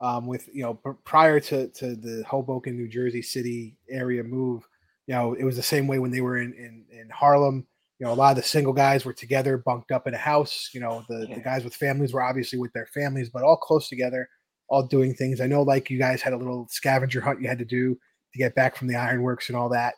Um, 0.00 0.26
with 0.26 0.48
you 0.52 0.62
know 0.62 0.74
pr- 0.74 0.92
prior 1.04 1.38
to 1.40 1.68
to 1.68 1.94
the 1.94 2.24
Hoboken, 2.26 2.76
New 2.76 2.88
Jersey 2.88 3.22
City 3.22 3.76
area 3.88 4.24
move, 4.24 4.66
you 5.06 5.14
know 5.14 5.34
it 5.34 5.44
was 5.44 5.56
the 5.56 5.62
same 5.62 5.86
way 5.86 5.98
when 5.98 6.10
they 6.10 6.20
were 6.20 6.38
in 6.38 6.52
in, 6.54 6.84
in 6.90 7.08
Harlem. 7.10 7.66
You 7.98 8.06
know, 8.06 8.12
a 8.12 8.14
lot 8.14 8.30
of 8.30 8.36
the 8.42 8.48
single 8.48 8.72
guys 8.72 9.04
were 9.04 9.12
together, 9.12 9.58
bunked 9.58 9.92
up 9.92 10.08
in 10.08 10.14
a 10.14 10.18
house. 10.18 10.70
You 10.74 10.80
know, 10.80 11.04
the, 11.08 11.26
Yeah. 11.28 11.36
the 11.36 11.40
guys 11.40 11.62
with 11.62 11.74
families 11.76 12.12
were 12.12 12.22
obviously 12.22 12.58
with 12.58 12.72
their 12.72 12.86
families, 12.86 13.30
but 13.30 13.44
all 13.44 13.56
close 13.56 13.88
together, 13.88 14.28
all 14.68 14.82
doing 14.82 15.14
things. 15.14 15.40
I 15.40 15.46
know, 15.46 15.62
like 15.62 15.88
you 15.88 15.98
guys 16.00 16.20
had 16.20 16.32
a 16.32 16.36
little 16.36 16.66
scavenger 16.68 17.20
hunt 17.20 17.40
you 17.40 17.46
had 17.46 17.60
to 17.60 17.64
do 17.64 17.94
to 17.94 18.38
get 18.38 18.56
back 18.56 18.74
from 18.74 18.88
the 18.88 18.96
ironworks 18.96 19.50
and 19.50 19.56
all 19.56 19.68
that. 19.68 19.94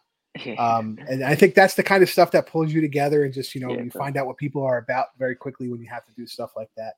Um, 0.58 0.98
and 1.08 1.24
I 1.24 1.34
think 1.34 1.54
that's 1.54 1.74
the 1.74 1.82
kind 1.82 2.02
of 2.02 2.10
stuff 2.10 2.30
that 2.32 2.46
pulls 2.46 2.72
you 2.72 2.80
together 2.80 3.24
and 3.24 3.32
just 3.32 3.54
you 3.54 3.60
know 3.60 3.70
Yeah, 3.70 3.82
you 3.82 3.90
find 3.90 4.16
out 4.16 4.26
what 4.26 4.36
people 4.36 4.62
are 4.62 4.78
about 4.78 5.06
very 5.18 5.36
quickly 5.36 5.68
when 5.68 5.80
you 5.80 5.88
have 5.88 6.04
to 6.06 6.12
do 6.16 6.26
stuff 6.26 6.52
like 6.56 6.70
that. 6.76 6.94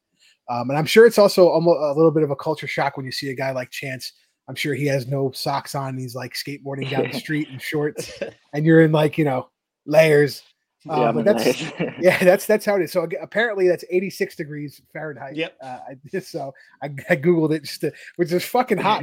Um, 0.49 0.71
and 0.71 0.79
I'm 0.79 0.87
sure 0.87 1.07
it's 1.07 1.19
also 1.19 1.49
almost 1.49 1.79
a 1.81 1.93
little 1.93 2.11
bit 2.11 2.23
of 2.23 2.31
a 2.31 2.37
culture 2.37 2.67
shock 2.67 2.97
when 2.97 3.05
you 3.07 3.13
see 3.13 3.31
a 3.31 3.35
guy 3.35 3.51
like 3.51 3.71
Chance. 3.71 4.13
I'm 4.49 4.55
sure 4.55 4.75
he 4.75 4.87
has 4.87 5.09
no 5.09 5.33
socks 5.33 5.75
on. 5.75 5.99
He's 5.99 6.15
like 6.15 6.35
skateboarding 6.35 6.89
down 6.89 7.11
the 7.11 7.19
street 7.19 7.49
in 7.49 7.59
shorts, 7.59 8.13
and 8.53 8.65
you're 8.65 8.83
in 8.83 8.93
like 8.93 9.19
you 9.19 9.25
know 9.25 9.49
layers. 9.87 10.43
yeah, 10.85 10.93
Uh, 10.93 11.13
but 11.13 11.25
that's 11.25 11.63
yeah, 12.01 12.23
that's 12.23 12.47
that's 12.47 12.65
how 12.65 12.77
it 12.77 12.83
is. 12.83 12.93
So 12.93 13.09
apparently 13.21 13.67
that's 13.67 13.85
86 13.91 14.37
degrees 14.37 14.81
Fahrenheit. 14.93 15.35
Yep. 15.35 15.57
Uh, 15.61 15.79
I 16.15 16.19
so 16.21 16.55
I, 16.81 16.87
I 17.11 17.17
googled 17.17 17.53
it 17.53 17.65
just 17.65 17.81
to, 17.81 17.93
which 18.17 18.33
is 18.33 18.45
fucking 18.45 18.79
hot. 18.79 19.03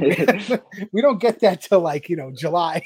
We 0.92 1.02
don't 1.02 1.20
get 1.20 1.40
that 1.40 1.62
till 1.62 1.80
like 1.80 2.08
you 2.08 2.16
know 2.16 2.32
July. 2.34 2.82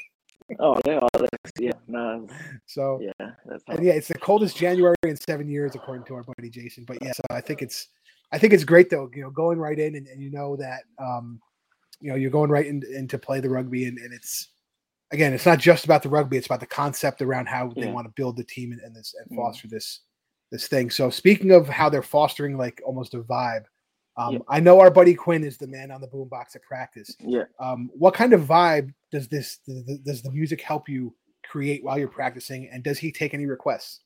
Oh 0.59 0.79
yeah, 0.85 0.99
that's, 1.13 1.51
yeah, 1.59 1.71
no, 1.87 2.27
So 2.65 3.01
yeah, 3.19 3.31
And 3.67 3.83
yeah, 3.85 3.93
it's 3.93 4.07
the 4.07 4.15
coldest 4.15 4.57
January 4.57 4.95
in 5.03 5.15
seven 5.15 5.47
years, 5.47 5.75
according 5.75 6.05
to 6.05 6.15
our 6.15 6.23
buddy 6.23 6.49
Jason. 6.49 6.85
But 6.85 6.97
yeah, 7.01 7.11
so 7.11 7.21
I 7.29 7.41
think 7.41 7.61
it's, 7.61 7.87
I 8.31 8.37
think 8.37 8.53
it's 8.53 8.63
great 8.63 8.89
though. 8.89 9.09
You 9.13 9.23
know, 9.23 9.29
going 9.29 9.59
right 9.59 9.77
in 9.77 9.95
and, 9.95 10.07
and 10.07 10.21
you 10.21 10.31
know 10.31 10.55
that, 10.57 10.83
um, 10.99 11.39
you 12.01 12.09
know, 12.09 12.15
you're 12.15 12.31
going 12.31 12.49
right 12.49 12.65
in, 12.65 12.81
in 12.95 13.07
to 13.09 13.17
play 13.17 13.39
the 13.39 13.49
rugby, 13.49 13.85
and, 13.85 13.97
and 13.97 14.13
it's 14.13 14.49
again, 15.11 15.33
it's 15.33 15.45
not 15.45 15.59
just 15.59 15.85
about 15.85 16.01
the 16.03 16.09
rugby; 16.09 16.37
it's 16.37 16.47
about 16.47 16.59
the 16.61 16.65
concept 16.65 17.21
around 17.21 17.47
how 17.47 17.73
they 17.75 17.85
Yeah. 17.87 17.93
want 17.93 18.07
to 18.07 18.13
build 18.15 18.37
the 18.37 18.43
team 18.43 18.71
and, 18.71 18.81
and 18.81 18.95
this 18.95 19.13
and 19.19 19.29
Mm. 19.31 19.35
foster 19.35 19.67
this 19.67 20.01
this 20.51 20.67
thing. 20.67 20.89
So 20.89 21.09
speaking 21.09 21.51
of 21.51 21.67
how 21.67 21.89
they're 21.89 22.01
fostering 22.01 22.57
like 22.57 22.81
almost 22.85 23.13
a 23.13 23.21
vibe, 23.21 23.65
um, 24.19 24.33
Yeah. 24.33 24.39
I 24.47 24.59
know 24.59 24.79
our 24.79 24.91
buddy 24.91 25.13
Quinn 25.15 25.43
is 25.43 25.57
the 25.57 25.67
man 25.67 25.91
on 25.91 26.01
the 26.01 26.07
boombox 26.07 26.55
at 26.55 26.61
practice. 26.63 27.15
Yeah. 27.19 27.43
Um, 27.59 27.89
what 27.93 28.13
kind 28.13 28.33
of 28.33 28.41
vibe 28.41 28.93
does 29.11 29.27
this 29.27 29.57
th- 29.65 29.85
th- 29.85 30.03
does 30.03 30.21
the 30.21 30.31
music 30.31 30.61
help 30.61 30.87
you 30.89 31.15
create 31.45 31.83
while 31.83 31.97
you're 31.97 32.07
practicing? 32.07 32.69
And 32.71 32.83
does 32.83 32.99
he 32.99 33.11
take 33.11 33.33
any 33.33 33.45
requests? 33.45 34.01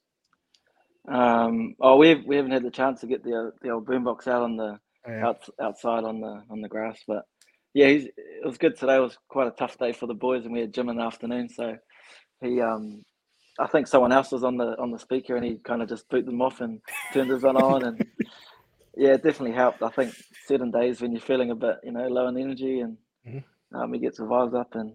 Um, 1.08 1.76
oh, 1.82 1.98
we 1.98 2.10
have, 2.10 2.20
we 2.26 2.36
haven't 2.38 2.52
had 2.52 2.64
the 2.64 2.72
chance 2.72 3.02
to 3.02 3.08
get 3.08 3.24
the 3.24 3.36
uh, 3.36 3.52
the 3.62 3.70
old 3.72 3.86
boombox 3.86 4.28
out 4.28 4.42
on 4.44 4.56
the 4.56 4.80
Oh, 5.06 5.12
yeah. 5.12 5.28
out, 5.28 5.50
outside 5.62 6.06
on 6.06 6.22
the 6.22 6.44
on 6.50 6.62
the 6.62 6.70
grass, 6.70 6.98
but 7.06 7.26
yeah, 7.74 7.88
he's, 7.88 8.06
it 8.06 8.46
was 8.46 8.58
good 8.58 8.78
today. 8.80 8.96
It 8.96 9.00
was 9.02 9.18
quite 9.28 9.48
a 9.48 9.52
tough 9.52 9.78
day 9.78 9.92
for 9.92 10.06
the 10.08 10.14
boys, 10.14 10.46
and 10.46 10.54
we 10.54 10.62
had 10.62 10.74
gym 10.74 10.88
in 10.88 10.96
the 10.96 11.04
afternoon. 11.04 11.50
So 11.50 11.76
he, 12.40 12.62
um, 12.62 13.04
I 13.60 13.68
think 13.68 13.88
someone 13.88 14.14
else 14.14 14.32
was 14.32 14.46
on 14.46 14.56
the 14.56 14.80
on 14.80 14.92
the 14.92 14.98
speaker, 15.00 15.36
and 15.36 15.44
he 15.44 15.58
kind 15.66 15.82
of 15.82 15.90
just 15.90 16.08
boot 16.08 16.26
them 16.26 16.42
off 16.42 16.62
and 16.62 16.80
turned 17.12 17.32
his 17.32 17.44
one 17.44 17.58
on, 17.58 17.84
and 17.84 18.06
yeah, 18.96 19.14
it 19.14 19.24
definitely 19.24 19.54
helped. 19.56 19.82
I 19.82 19.90
think 19.90 20.14
certain 20.46 20.72
days 20.72 21.02
when 21.02 21.12
you're 21.12 21.22
feeling 21.22 21.52
a 21.52 21.56
bit, 21.56 21.78
you 21.84 21.92
know, 21.92 22.08
low 22.08 22.28
in 22.28 22.38
energy, 22.38 22.80
and 22.82 22.98
Mhm. 23.28 23.44
um, 23.74 23.92
gets 24.00 24.18
the 24.18 24.24
vibes 24.26 24.60
up, 24.60 24.76
and 24.76 24.94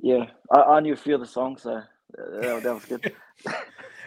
yeah, 0.00 0.26
I, 0.50 0.60
I 0.60 0.80
knew 0.80 0.92
a 0.92 0.96
few 0.96 1.14
of 1.14 1.20
the 1.20 1.26
songs, 1.26 1.62
so 1.62 1.82
that, 2.16 2.60
that 2.62 2.74
was 2.74 2.84
good. 2.84 3.12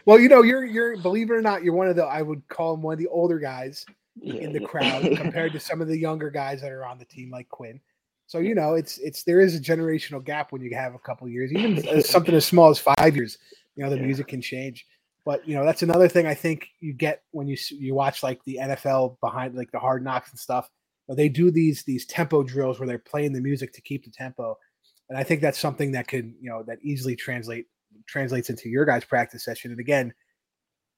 Well, 0.06 0.20
you 0.20 0.30
know, 0.30 0.42
you're 0.42 0.64
you're 0.64 0.96
believe 0.96 1.30
it 1.30 1.34
or 1.34 1.42
not, 1.42 1.64
you're 1.64 1.74
one 1.74 1.90
of 1.90 1.98
the 1.98 2.06
I 2.06 2.22
would 2.22 2.48
call 2.48 2.74
him 2.74 2.82
one 2.82 2.94
of 2.94 3.00
the 3.00 3.10
older 3.10 3.40
guys 3.40 3.86
Yeah, 4.16 4.44
in 4.44 4.54
the 4.54 4.62
yeah. 4.62 4.66
crowd 4.66 5.04
compared 5.18 5.52
to 5.52 5.60
some 5.60 5.82
of 5.82 5.90
the 5.90 5.98
younger 5.98 6.30
guys 6.30 6.62
that 6.62 6.72
are 6.72 6.86
on 6.86 6.98
the 6.98 7.04
team 7.04 7.30
like 7.30 7.50
Quinn. 7.50 7.82
So 8.26 8.38
you 8.40 8.56
know, 8.56 8.76
it's 8.76 9.00
it's 9.00 9.24
there 9.24 9.42
is 9.42 9.54
a 9.56 9.60
generational 9.60 10.24
gap 10.24 10.54
when 10.54 10.62
you 10.62 10.74
have 10.76 10.96
a 10.96 11.00
couple 11.00 11.28
years, 11.28 11.52
even 11.52 12.02
something 12.02 12.34
as 12.34 12.46
small 12.46 12.70
as 12.70 12.80
five 12.80 13.18
years. 13.18 13.38
You 13.76 13.84
know, 13.84 13.90
the 13.90 13.98
Yeah. 13.98 14.04
music 14.04 14.30
can 14.30 14.42
change. 14.42 14.86
But 15.28 15.46
you 15.46 15.56
know, 15.56 15.66
that's 15.66 15.84
another 15.84 16.08
thing 16.08 16.26
I 16.26 16.34
think 16.34 16.70
you 16.80 16.94
get 16.94 17.24
when 17.32 17.48
you 17.50 17.58
you 17.72 17.94
watch 17.94 18.24
like 18.24 18.42
the 18.46 18.60
NFL 18.62 19.18
behind 19.20 19.56
like 19.56 19.72
the 19.72 19.80
hard 19.80 20.02
knocks 20.02 20.30
and 20.32 20.40
stuff. 20.40 20.70
But 21.06 21.18
they 21.18 21.28
do 21.28 21.52
these 21.52 21.84
these 21.84 22.06
tempo 22.06 22.44
drills 22.44 22.80
where 22.80 22.88
they're 22.88 22.98
playing 22.98 23.34
the 23.34 23.42
music 23.42 23.74
to 23.74 23.82
keep 23.82 24.06
the 24.06 24.10
tempo, 24.12 24.58
and 25.10 25.18
I 25.18 25.24
think 25.24 25.42
that's 25.42 25.60
something 25.60 25.92
that 25.92 26.08
could 26.08 26.34
you 26.40 26.50
know 26.50 26.64
that 26.64 26.80
easily 26.82 27.18
translate 27.18 27.66
translates 28.08 28.50
into 28.50 28.70
your 28.70 28.86
guys' 28.86 29.04
practice 29.04 29.44
session. 29.44 29.72
And 29.72 29.82
again, 29.82 30.14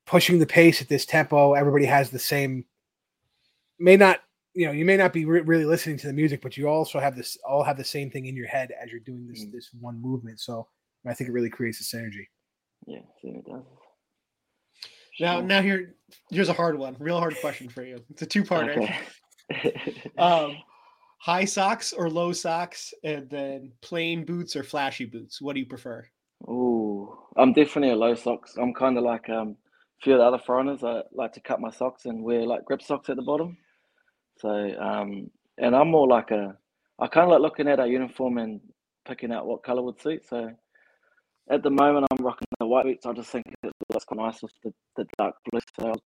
pushing 0.05 0.37
the 0.37 0.45
pace 0.45 0.79
at 0.79 0.89
this 0.89 1.07
tempo, 1.07 1.53
everybody 1.55 1.85
has 1.85 2.11
the 2.11 2.19
same 2.19 2.65
may 3.79 3.97
not 3.97 4.19
you 4.53 4.67
know 4.67 4.71
you 4.71 4.85
may 4.85 4.97
not 4.97 5.11
be 5.11 5.25
re- 5.25 5.41
really 5.41 5.65
listening 5.65 5.97
to 5.97 6.05
the 6.07 6.13
music 6.13 6.41
but 6.41 6.55
you 6.57 6.67
also 6.67 6.99
have 6.99 7.15
this 7.15 7.35
all 7.47 7.63
have 7.63 7.77
the 7.77 7.83
same 7.83 8.11
thing 8.11 8.25
in 8.27 8.35
your 8.35 8.47
head 8.47 8.71
as 8.79 8.91
you're 8.91 8.99
doing 8.99 9.25
this 9.27 9.43
Mm. 9.45 9.51
this 9.53 9.69
one 9.79 10.01
movement 10.01 10.39
so 10.39 10.67
i 11.07 11.13
think 11.13 11.29
it 11.29 11.33
really 11.33 11.49
creates 11.49 11.79
a 11.79 11.83
synergy 11.83 12.25
Yeah, 12.85 12.99
certainly 13.21 13.43
does. 13.47 13.63
Now, 15.19 15.41
now 15.41 15.61
here, 15.61 15.95
here's 16.31 16.49
a 16.49 16.53
hard 16.53 16.77
one, 16.77 16.95
real 16.99 17.19
hard 17.19 17.35
question 17.41 17.69
for 17.69 17.83
you. 17.83 17.99
It's 18.09 18.21
a 18.21 18.25
two-parter. 18.25 18.77
Okay. 18.77 18.97
Um, 20.17 20.57
high 21.17 21.45
socks 21.45 21.91
or 21.93 22.09
low 22.09 22.31
socks, 22.33 22.93
and 23.03 23.29
then 23.29 23.71
plain 23.81 24.25
boots 24.25 24.55
or 24.55 24.63
flashy 24.63 25.05
boots. 25.05 25.41
What 25.41 25.53
do 25.53 25.59
you 25.59 25.65
prefer? 25.65 26.05
Oh, 26.47 27.27
I'm 27.35 27.53
definitely 27.53 27.91
a 27.91 27.95
low 27.95 28.15
socks. 28.15 28.55
I'm 28.57 28.73
kind 28.73 28.97
of 28.97 29.03
like 29.03 29.29
um, 29.29 29.55
a 29.99 30.03
few 30.03 30.13
of 30.13 30.19
the 30.19 30.25
other 30.25 30.37
foreigners. 30.37 30.83
I 30.83 31.01
like 31.13 31.33
to 31.33 31.41
cut 31.41 31.59
my 31.59 31.71
socks 31.71 32.05
and 32.05 32.23
wear 32.23 32.45
like 32.45 32.65
grip 32.65 32.81
socks 32.81 33.09
at 33.09 33.15
the 33.15 33.21
bottom. 33.21 33.57
So, 34.37 34.49
um, 34.49 35.29
and 35.57 35.75
I'm 35.75 35.89
more 35.89 36.07
like 36.07 36.31
a, 36.31 36.55
I 36.99 37.07
kind 37.07 37.25
of 37.25 37.31
like 37.31 37.41
looking 37.41 37.67
at 37.67 37.79
our 37.79 37.87
uniform 37.87 38.37
and 38.37 38.61
picking 39.07 39.31
out 39.31 39.47
what 39.47 39.63
color 39.63 39.81
would 39.81 40.01
suit. 40.01 40.23
So, 40.29 40.51
at 41.49 41.63
the 41.63 41.71
moment, 41.71 42.07
I'm 42.11 42.23
rocking 42.23 42.47
the 42.59 42.67
white 42.67 42.85
boots. 42.85 43.05
I 43.05 43.13
just 43.13 43.31
think 43.31 43.45
it 43.63 43.73
looks 43.93 44.05
quite 44.05 44.19
nice 44.19 44.41
with 44.41 44.53
the, 44.63 44.73
the 44.95 45.05
dark 45.17 45.35
blue. 45.49 45.59
So, 45.79 45.87
I'll, 45.87 46.01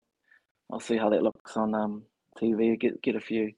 I'll 0.72 0.80
see 0.80 0.98
how 0.98 1.10
that 1.10 1.24
looks 1.24 1.56
on 1.58 1.74
um, 1.76 2.04
TV. 2.42 2.80
Get 2.80 3.02
get 3.02 3.16
a 3.16 3.20
few 3.20 3.52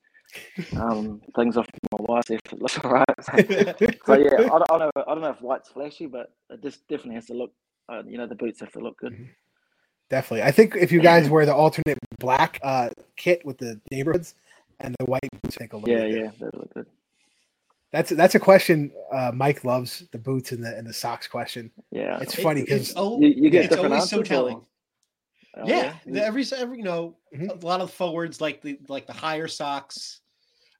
um, 0.76 1.22
things 1.36 1.58
off 1.58 1.68
my 1.92 1.98
wife 2.02 2.30
if 2.30 2.40
it 2.52 2.62
looks 2.62 2.78
alright. 2.84 3.06
So 4.06 4.14
yeah, 4.16 4.34
I 4.34 4.38
don't, 4.38 4.72
I 4.72 4.78
don't 4.78 4.80
know. 4.96 5.04
I 5.08 5.14
don't 5.14 5.22
know 5.22 5.30
if 5.32 5.42
white's 5.42 5.70
flashy, 5.70 6.06
but 6.08 6.32
it 6.50 6.62
just 6.62 6.88
definitely 6.88 7.16
has 7.16 7.26
to 7.28 7.34
look. 7.34 7.52
Uh, 7.88 8.02
you 8.08 8.18
know, 8.18 8.28
the 8.28 8.36
boots 8.36 8.60
have 8.62 8.72
to 8.72 8.80
look 8.80 8.98
good. 8.98 9.14
definitely 10.10 10.44
i 10.44 10.52
think 10.52 10.76
if 10.76 10.92
you 10.92 11.02
guys 11.02 11.30
wear 11.30 11.46
the 11.46 11.54
alternate 11.54 11.98
black 12.20 12.60
uh 12.64 12.90
kit 13.16 13.44
with 13.46 13.58
the 13.58 13.80
neighborhoods 13.92 14.36
and 14.80 14.96
the 15.00 15.06
white 15.06 15.28
boots 15.42 15.56
I 15.58 15.60
think 15.60 15.74
will 15.74 15.82
look 15.82 15.90
Yeah, 15.90 16.08
good. 16.08 16.32
yeah, 16.40 16.48
look 16.54 16.74
good. 16.74 16.88
That's 17.92 18.10
that's 18.12 18.36
a 18.36 18.40
question 18.40 18.92
uh 19.14 19.32
mike 19.34 19.64
loves 19.64 20.04
the 20.12 20.18
boots 20.18 20.52
and 20.52 20.64
the 20.64 20.76
and 20.78 20.86
the 20.88 20.94
socks 20.94 21.28
question 21.28 21.72
Yeah, 21.92 22.20
It's 22.22 22.38
It- 22.38 22.42
funny 22.42 22.62
it's 22.62 22.90
'cause 22.94 22.98
al- 22.98 23.22
you, 23.22 23.30
you 23.30 23.50
get 23.50 23.66
it's 23.66 23.70
different 23.76 23.94
always 23.94 24.10
so 24.10 24.18
answers, 24.20 24.32
or- 24.32 24.34
telling. 24.36 24.66
Oh, 25.58 25.64
yeah, 25.66 25.96
You- 26.06 26.14
the- 26.16 26.26
every 26.26 26.46
every 26.58 26.78
you 26.80 26.84
know 26.84 27.16
Mhm. 27.34 27.64
a 27.64 27.66
lot 27.66 27.80
of 27.82 27.90
forwards 27.92 28.42
like 28.42 28.62
the 28.62 28.78
like 28.90 29.08
the 29.08 29.14
higher 29.14 29.48
socks. 29.48 30.20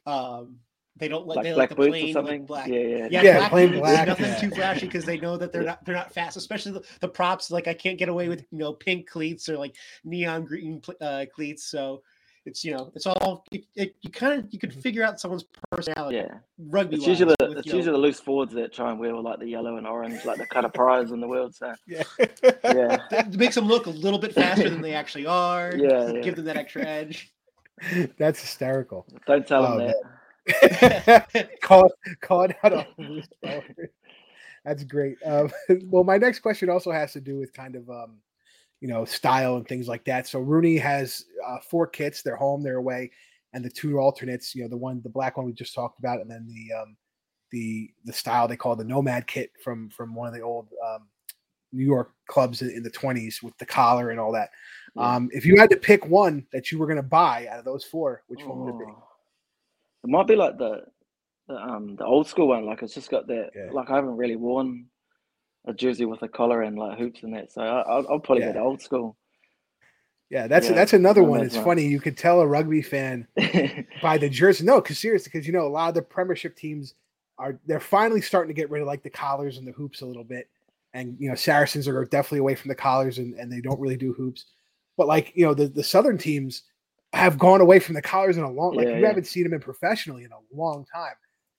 Um, 0.06 0.60
they 0.98 1.08
don't 1.08 1.26
like 1.28 1.38
like 1.38 1.44
they 1.46 1.54
like 1.54 1.70
the 1.70 1.76
plain 1.76 2.14
like 2.14 2.46
black. 2.46 2.68
Yeah, 2.68 2.80
yeah, 2.80 3.08
Yeah, 3.10 3.22
Yeah, 3.22 3.38
black 3.38 3.52
plain 3.52 3.70
boots, 3.70 3.80
black, 3.82 4.08
nothing 4.08 4.26
yeah. 4.26 4.36
too 4.40 4.50
flashy 4.52 4.86
because 4.86 5.04
they 5.06 5.18
know 5.18 5.36
that 5.38 5.52
they're 5.54 5.64
not 5.64 5.84
they're 5.86 5.96
not 5.96 6.14
fast. 6.14 6.36
Especially 6.38 6.72
the, 6.74 6.84
the 7.02 7.08
props, 7.08 7.52
like 7.52 7.68
I 7.68 7.74
can't 7.74 7.98
get 7.98 8.10
away 8.10 8.28
with 8.30 8.42
you 8.52 8.58
know 8.58 8.74
pink 8.74 9.08
cleats 9.10 9.48
or 9.50 9.58
like 9.58 9.76
neon 10.04 10.44
green 10.46 10.82
uh, 11.02 11.26
cleats. 11.34 11.66
So 11.66 12.02
it's 12.46 12.64
you 12.64 12.76
know 12.76 12.92
it's 12.96 13.06
all 13.08 13.44
it, 13.52 13.66
it, 13.76 13.96
you 14.02 14.10
kind 14.12 14.40
of 14.40 14.48
you 14.54 14.60
could 14.60 14.74
figure 14.74 15.04
out 15.04 15.20
someone's 15.20 15.46
personality. 15.72 16.18
yeah. 16.18 16.36
Rugby. 16.60 16.98
It's 16.98 17.08
usually 17.08 17.36
the, 17.40 17.48
with, 17.50 17.58
it's 17.60 17.66
you 17.68 17.74
know- 17.74 17.78
usually 17.78 17.94
the 17.94 18.02
loose 18.02 18.20
forwards 18.20 18.54
that 18.54 18.72
try 18.74 18.92
and 18.92 19.00
wear 19.00 19.14
like 19.16 19.40
the 19.40 19.48
yellow 19.48 19.78
and 19.78 19.88
orange, 19.88 20.24
like 20.26 20.38
the 20.38 20.46
kind 20.48 20.66
of 20.66 20.74
prize 20.82 21.12
in 21.12 21.20
the 21.20 21.28
world. 21.28 21.56
So 21.56 21.74
yeah 21.88 22.04
yeah, 22.20 22.98
it 23.12 23.36
makes 23.38 23.56
them 23.56 23.66
look 23.66 23.88
a 23.88 23.90
little 23.92 24.20
bit 24.20 24.34
faster 24.34 24.70
than 24.70 24.82
they 24.82 24.94
actually 24.94 25.26
are. 25.26 25.74
Yeah, 25.76 26.08
yeah. 26.14 26.22
Give 26.22 26.36
them 26.36 26.46
that 26.46 26.58
extra 26.58 26.84
edge. 26.86 27.32
that's 28.18 28.40
hysterical 28.40 29.06
don't 29.28 29.46
tell 29.46 29.66
Oh, 29.66 29.78
them 29.78 29.94
that. 30.46 31.50
call 31.62 31.92
call 32.22 32.44
it 32.44 32.56
out 32.64 32.74
on 32.74 32.86
loose 32.98 33.28
forward. 33.42 33.90
That's 34.64 34.84
great. 34.84 35.18
Um, 35.26 35.52
well, 35.86 36.04
my 36.04 36.18
next 36.18 36.40
question 36.40 36.70
also 36.70 36.92
has 36.92 37.14
to 37.14 37.22
do 37.22 37.38
with 37.38 37.54
kind 37.54 37.76
of 37.76 37.90
um, 37.90 38.18
you 38.86 38.94
know 38.94 39.04
style 39.04 39.56
and 39.56 39.68
things 39.68 39.88
like 39.88 40.06
that. 40.06 40.28
So 40.28 40.38
Rooney 40.40 40.78
has 40.78 41.26
uh, 41.44 41.58
four 41.58 41.88
kits. 41.88 42.22
They're 42.22 42.36
home, 42.36 42.62
they're 42.62 42.78
away, 42.78 43.10
and 43.52 43.66
the 43.66 43.70
two 43.72 43.98
alternates. 43.98 44.54
You 44.54 44.62
know, 44.62 44.68
the 44.68 44.78
one, 44.78 45.02
the 45.02 45.10
black 45.10 45.38
one 45.38 45.48
we 45.48 45.54
just 45.54 45.74
talked 45.74 45.98
about, 45.98 46.22
and 46.22 46.30
then 46.30 46.46
the 46.48 46.72
um, 46.80 46.96
the 47.50 47.90
the 48.04 48.14
style 48.14 48.48
they 48.48 48.56
call 48.56 48.76
the 48.76 48.84
Nomad 48.84 49.26
kit 49.26 49.50
from 49.64 49.90
from 49.90 50.14
one 50.14 50.28
of 50.28 50.36
the 50.36 50.42
old 50.42 50.68
um, 50.88 51.08
New 51.74 51.84
York 51.84 52.12
clubs 52.28 52.62
in, 52.62 52.70
in 52.70 52.84
the 52.84 52.92
twenties 52.92 53.42
with 53.42 53.58
the 53.58 53.66
collar 53.66 54.12
and 54.12 54.20
all 54.20 54.32
that. 54.34 54.52
Um, 54.98 55.30
if 55.34 55.48
you 55.48 55.58
had 55.58 55.72
to 55.72 55.78
pick 55.78 56.06
one 56.06 56.46
that 56.54 56.72
you 56.72 56.78
were 56.78 56.86
going 56.86 56.98
to 56.98 57.02
buy 57.02 57.48
out 57.50 57.58
of 57.58 57.66
those 57.66 57.84
four, 57.84 58.22
which 58.28 58.44
one 58.44 58.60
would 58.60 58.76
it 58.76 58.86
be? 58.86 58.86
Oh. 58.88 59.04
It 60.04 60.10
might 60.12 60.28
be 60.28 60.36
like 60.36 60.60
the, 60.60 60.84
the 61.48 61.56
um 61.56 61.96
the 61.96 62.06
old 62.06 62.28
school 62.28 62.50
one. 62.50 62.68
Like 62.68 62.84
it's 62.84 62.94
just 62.94 63.10
got 63.10 63.26
that. 63.26 63.50
Yeah. 63.56 63.72
Like 63.72 63.90
I 63.90 63.96
haven't 63.96 64.16
really 64.16 64.36
worn 64.36 64.86
a 65.66 65.74
jersey 65.74 66.06
with 66.06 66.22
a 66.24 66.28
collar 66.28 66.62
and 66.62 66.78
like 66.78 66.98
hoops 66.98 67.24
and 67.24 67.34
that. 67.36 67.52
So 67.52 67.62
I, 67.62 67.82
I'll, 67.82 68.06
I'll 68.10 68.20
probably 68.20 68.44
Yeah. 68.44 68.54
go 68.54 68.60
old 68.64 68.82
school. 68.82 69.18
Yeah, 70.30 70.48
that's 70.48 70.68
Yeah, 70.68 70.74
that's 70.74 70.94
another 70.94 71.24
one. 71.24 71.44
It's 71.44 71.56
funny. 71.56 71.86
You 71.86 72.00
could 72.00 72.18
tell 72.18 72.42
a 72.42 72.48
rugby 72.48 72.82
fan 72.82 73.28
by 74.02 74.18
the 74.18 74.30
jersey. 74.30 74.66
No, 74.66 74.82
because 74.82 74.98
seriously, 74.98 75.30
because 75.32 75.46
you 75.46 75.54
know 75.54 75.68
a 75.68 75.70
lot 75.70 75.90
of 75.90 75.96
the 75.96 76.02
Premiership 76.02 76.56
teams 76.56 76.96
are 77.38 77.60
they're 77.66 77.80
finally 77.80 78.22
starting 78.22 78.54
to 78.54 78.60
get 78.60 78.70
rid 78.70 78.82
of 78.82 78.88
like 78.88 79.04
the 79.04 79.10
collars 79.10 79.58
and 79.58 79.68
the 79.68 79.72
hoops 79.74 80.02
a 80.02 80.06
little 80.06 80.24
bit, 80.24 80.50
and 80.94 81.16
you 81.20 81.30
know 81.30 81.36
Saracens 81.36 81.88
are 81.88 82.06
definitely 82.06 82.40
away 82.40 82.56
from 82.56 82.70
the 82.70 82.76
collars 82.76 83.20
and, 83.20 83.36
and 83.36 83.52
they 83.52 83.62
don't 83.62 83.80
really 83.80 83.98
do 83.98 84.14
hoops, 84.14 84.46
but 84.98 85.08
like 85.08 85.32
you 85.36 85.46
know 85.46 85.54
the 85.54 85.68
the 85.68 85.84
Southern 85.84 86.18
teams 86.18 86.64
have 87.14 87.38
gone 87.38 87.62
away 87.62 87.80
from 87.80 87.94
the 87.96 88.02
collars 88.02 88.38
in 88.38 88.44
a 88.44 88.52
long 88.52 88.76
like 88.76 88.88
Yeah, 88.88 88.96
you 88.96 89.02
yeah. 89.02 89.08
haven't 89.08 89.28
seen 89.28 89.44
them 89.44 89.54
in 89.54 89.60
professionally 89.62 90.24
in 90.24 90.32
a 90.32 90.40
long 90.56 90.86
time, 90.94 91.14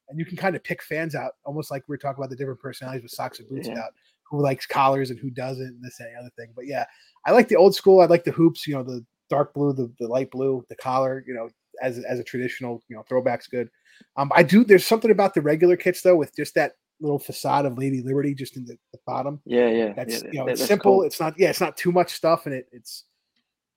and 0.09 0.19
you 0.19 0.25
can 0.25 0.37
kind 0.37 0.55
of 0.57 0.63
pick 0.65 0.83
fans 0.83 1.15
out 1.15 1.33
almost 1.45 1.71
like 1.71 1.83
we 1.89 1.95
are 1.95 1.99
talking 1.99 2.23
about 2.23 2.31
the 2.31 2.37
different 2.37 2.61
personalities 2.61 3.03
with 3.03 3.11
socks 3.13 3.39
and 3.41 3.49
boots 3.49 3.67
Yeah. 3.69 3.75
about 3.75 3.93
who 4.31 4.41
likes 4.43 4.67
collars 4.67 5.11
and 5.11 5.19
who 5.21 5.31
doesn't 5.31 5.65
and 5.67 5.83
this 5.85 6.01
and 6.01 6.09
the 6.15 6.19
other 6.19 6.31
thing. 6.37 6.53
But 6.55 6.67
yeah, 6.67 6.85
I 7.27 7.33
like 7.33 7.49
the 7.49 7.57
old 7.57 7.75
school. 7.75 8.01
I 8.01 8.07
like 8.07 8.25
the 8.25 8.33
hoops. 8.33 8.67
You 8.67 8.75
know 8.75 8.83
the 8.83 9.05
dark 9.31 9.55
blue, 9.55 9.73
the, 9.73 9.93
the 10.01 10.07
light 10.09 10.31
blue, 10.31 10.65
the 10.69 10.77
collar. 10.77 11.25
You 11.27 11.35
know 11.35 11.49
as 11.83 11.99
as 12.05 12.19
a 12.19 12.25
traditional 12.25 12.83
you 12.89 12.97
know 12.97 13.05
throwback's 13.09 13.47
good. 13.47 13.69
Um, 14.17 14.31
I 14.35 14.43
do. 14.43 14.65
There's 14.65 14.87
something 14.87 15.11
about 15.11 15.35
the 15.35 15.41
regular 15.43 15.77
kits 15.77 16.03
though, 16.03 16.17
with 16.17 16.35
just 16.37 16.55
that 16.55 16.73
little 17.01 17.19
facade 17.19 17.67
of 17.67 17.77
Lady 17.79 18.01
Liberty 18.03 18.35
just 18.35 18.57
in 18.57 18.65
the, 18.65 18.77
the 18.93 18.99
bottom. 19.07 19.41
yeah, 19.45 19.69
yeah. 19.69 19.93
That's 19.93 20.23
yeah, 20.23 20.31
you 20.33 20.39
know, 20.41 20.47
that- 20.47 20.53
it's 20.53 20.65
simple. 20.67 20.97
cool. 20.99 21.03
It's 21.03 21.21
not. 21.21 21.35
Yeah, 21.39 21.51
it's 21.51 21.61
not 21.61 21.77
too 21.77 21.93
much 21.93 22.13
stuff, 22.13 22.47
and 22.47 22.55
it 22.55 22.67
it's 22.73 23.05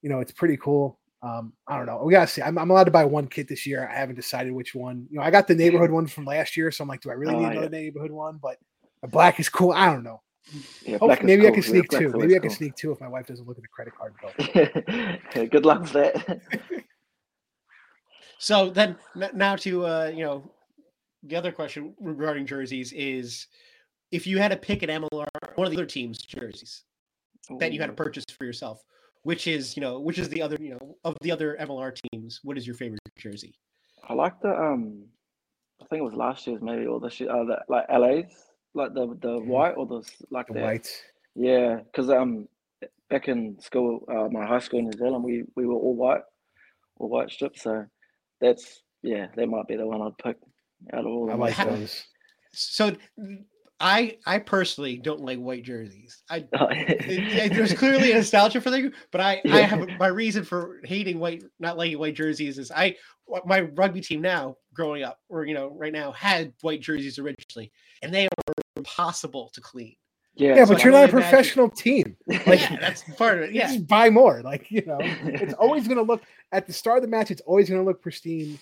you 0.01 0.09
know, 0.09 0.19
it's 0.19 0.31
pretty 0.31 0.57
cool. 0.57 0.99
Um, 1.21 1.53
I 1.67 1.77
don't 1.77 1.85
know. 1.85 2.01
We 2.03 2.13
gotta 2.13 2.27
see. 2.27 2.41
I'm, 2.41 2.57
I'm 2.57 2.69
allowed 2.69 2.85
to 2.85 2.91
buy 2.91 3.05
one 3.05 3.27
kit 3.27 3.47
this 3.47 3.65
year. 3.65 3.89
I 3.91 3.97
haven't 3.97 4.15
decided 4.15 4.53
which 4.53 4.73
one. 4.73 5.07
You 5.09 5.17
know, 5.17 5.23
I 5.23 5.31
got 5.31 5.47
the 5.47 5.55
neighborhood 5.55 5.91
one 5.91 6.07
from 6.07 6.25
last 6.25 6.55
year, 6.55 6.71
so 6.71 6.83
I'm 6.83 6.87
like, 6.87 7.01
do 7.01 7.09
I 7.09 7.13
really 7.13 7.35
need 7.35 7.41
yeah. 7.41 7.51
another 7.51 7.69
neighborhood 7.69 8.11
one? 8.11 8.39
But 8.41 8.57
a 9.03 9.07
black 9.07 9.39
is 9.39 9.49
cool. 9.49 9.73
I 9.73 9.87
don't 9.87 10.03
know. 10.03 10.21
Yeah, 10.83 10.97
Hopefully, 10.97 11.07
black 11.07 11.19
is 11.19 11.25
maybe 11.25 11.47
I 11.47 11.51
can 11.51 11.63
sneak 11.63 11.89
black's 11.89 12.05
two. 12.05 12.17
Maybe 12.17 12.35
I 12.35 12.39
can 12.39 12.49
cool. 12.49 12.57
sneak 12.57 12.75
two 12.75 12.91
if 12.91 13.01
my 13.01 13.09
wife 13.09 13.27
doesn't 13.27 13.45
look 13.45 13.57
at 13.57 13.63
the 13.63 13.69
credit 13.69 13.93
card 13.95 14.13
bill. 14.21 14.81
Yeah, 15.35 15.45
Good 15.51 15.65
luck 15.65 15.81
with 15.81 15.93
that. 15.93 16.41
So 18.41 18.69
then 18.69 18.95
now 19.33 19.57
to 19.57 19.85
uh, 19.85 20.11
you 20.15 20.23
know 20.23 20.49
the 21.23 21.35
other 21.35 21.51
question 21.51 21.93
regarding 21.99 22.45
jerseys 22.45 22.93
is 22.93 23.47
if 24.11 24.25
you 24.25 24.39
had 24.39 24.51
to 24.51 24.57
pick 24.57 24.81
an 24.81 24.89
MLR 24.89 25.27
one 25.55 25.67
of 25.67 25.71
the 25.71 25.77
other 25.77 25.85
team's 25.85 26.19
jerseys 26.19 26.83
that 27.59 27.73
you 27.73 27.81
had 27.81 27.87
to 27.87 27.93
purchase 27.93 28.23
for 28.35 28.45
yourself, 28.45 28.81
which 29.29 29.45
is 29.45 29.77
you 29.77 29.81
know 29.81 29.99
which 29.99 30.17
is 30.17 30.27
the 30.29 30.41
other 30.41 30.57
you 30.59 30.71
know 30.71 30.97
of 31.03 31.15
the 31.21 31.31
other 31.31 31.55
MLR 31.61 31.91
teams. 32.11 32.39
What 32.43 32.57
is 32.57 32.65
your 32.65 32.75
favorite 32.75 32.99
jersey? 33.15 33.53
I 34.09 34.13
like 34.13 34.41
the 34.41 34.49
um, 34.49 35.03
I 35.79 35.85
think 35.85 35.99
it 35.99 36.03
was 36.03 36.15
last 36.15 36.47
year's 36.47 36.63
maybe 36.63 36.87
or 36.87 36.99
the 36.99 37.11
shit 37.11 37.29
uh, 37.29 37.43
the, 37.49 37.57
like 37.69 37.85
LA's 38.03 38.33
like 38.73 38.95
the 38.95 39.05
the 39.21 39.35
white 39.53 39.75
or 39.77 39.85
the 39.85 40.01
like 40.31 40.47
The 40.47 40.53
the 40.55 40.61
whites. 40.61 40.91
yeah 41.35 41.75
because 41.85 42.09
um 42.09 42.47
back 43.11 43.27
in 43.27 43.39
school 43.61 44.03
uh, 44.13 44.27
my 44.37 44.45
high 44.47 44.63
school 44.65 44.79
in 44.79 44.85
New 44.85 44.97
Zealand 44.97 45.23
we 45.23 45.43
we 45.55 45.67
were 45.67 45.75
all 45.85 45.95
white 45.95 46.23
all 46.99 47.09
white 47.09 47.29
strips 47.29 47.61
so 47.61 47.85
that's 48.41 48.81
yeah 49.03 49.27
that 49.35 49.47
might 49.47 49.67
be 49.67 49.75
the 49.75 49.85
one 49.85 50.01
I'd 50.01 50.17
pick 50.17 50.37
out 50.93 51.05
of 51.05 51.11
all 51.15 51.29
I 51.29 51.33
of 51.33 51.39
like 51.39 51.57
those. 51.69 52.03
So 52.53 52.95
I 53.79 54.17
I 54.25 54.39
personally 54.39 54.97
don't 54.97 55.21
like 55.21 55.39
white 55.39 55.63
jerseys. 55.63 56.21
I 56.29 56.45
oh. 56.59 56.67
it, 56.69 57.05
it- 57.07 57.53
there's 57.53 57.73
clearly 57.73 58.11
a 58.11 58.15
nostalgia 58.15 58.59
for 58.61 58.69
them, 58.69 58.91
but 59.11 59.21
I, 59.21 59.41
I 59.45 59.61
have 59.61 59.87
my 59.97 60.07
reason 60.07 60.43
for 60.43 60.81
hating 60.83 61.19
white, 61.19 61.43
not 61.59 61.77
liking 61.77 61.99
white 61.99 62.15
jerseys 62.15 62.57
is 62.59 62.71
I 62.71 62.95
my 63.45 63.61
rugby 63.61 64.01
team 64.01 64.21
now 64.21 64.55
growing 64.73 65.03
up 65.03 65.19
or 65.29 65.45
you 65.45 65.53
know 65.53 65.69
right 65.77 65.93
now 65.93 66.11
had 66.11 66.53
white 66.61 66.81
jerseys 66.81 67.19
originally, 67.19 67.71
and 68.01 68.13
they 68.13 68.25
are 68.25 68.53
impossible 68.75 69.49
to 69.53 69.61
clean. 69.61 69.95
yeah 70.35 70.55
Yeah, 70.55 70.65
so 70.65 70.73
but 70.73 70.83
you're 70.83 70.91
not 70.91 70.97
a 70.97 71.01
really 71.07 71.11
imagine- 71.11 71.29
professional 71.29 71.69
team. 71.69 72.15
Like, 72.27 72.61
yeah, 72.61 72.77
that's 72.79 73.03
part 73.17 73.37
of 73.37 73.43
it. 73.45 73.51
Yeah, 73.53 73.67
just 73.67 73.87
buy 73.87 74.09
more. 74.09 74.41
Like, 74.41 74.69
you 74.71 74.83
know, 74.85 74.97
it's 75.01 75.53
always 75.53 75.87
going 75.87 75.97
to 75.97 76.03
look 76.03 76.21
at 76.51 76.65
the 76.67 76.73
start 76.73 76.97
of 76.97 77.01
the 77.03 77.07
match, 77.09 77.29
it's 77.31 77.41
always 77.41 77.69
going 77.69 77.81
to 77.81 77.85
look 77.85 78.01
pristine, 78.01 78.57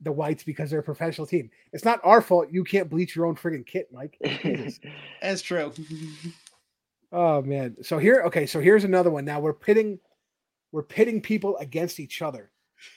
the 0.00 0.12
whites, 0.12 0.42
because 0.42 0.70
they're 0.70 0.80
a 0.80 0.84
professional 0.84 1.26
team. 1.26 1.50
It's 1.72 1.84
not 1.84 2.00
our 2.04 2.22
fault 2.22 2.48
you 2.50 2.64
can't 2.64 2.88
bleach 2.88 3.14
your 3.14 3.26
own 3.26 3.36
friggin' 3.36 3.66
kit, 3.66 3.90
Mike. 3.92 4.18
That's 5.22 5.42
true. 5.42 5.72
Oh 7.12 7.42
man. 7.42 7.74
So 7.82 7.98
here, 7.98 8.22
okay, 8.26 8.46
so 8.46 8.60
here's 8.60 8.84
another 8.84 9.10
one. 9.10 9.24
Now 9.24 9.40
we're 9.40 9.52
pitting 9.52 9.98
we're 10.72 10.82
pitting 10.82 11.20
people 11.20 11.56
against 11.58 11.98
each 11.98 12.22
other 12.22 12.50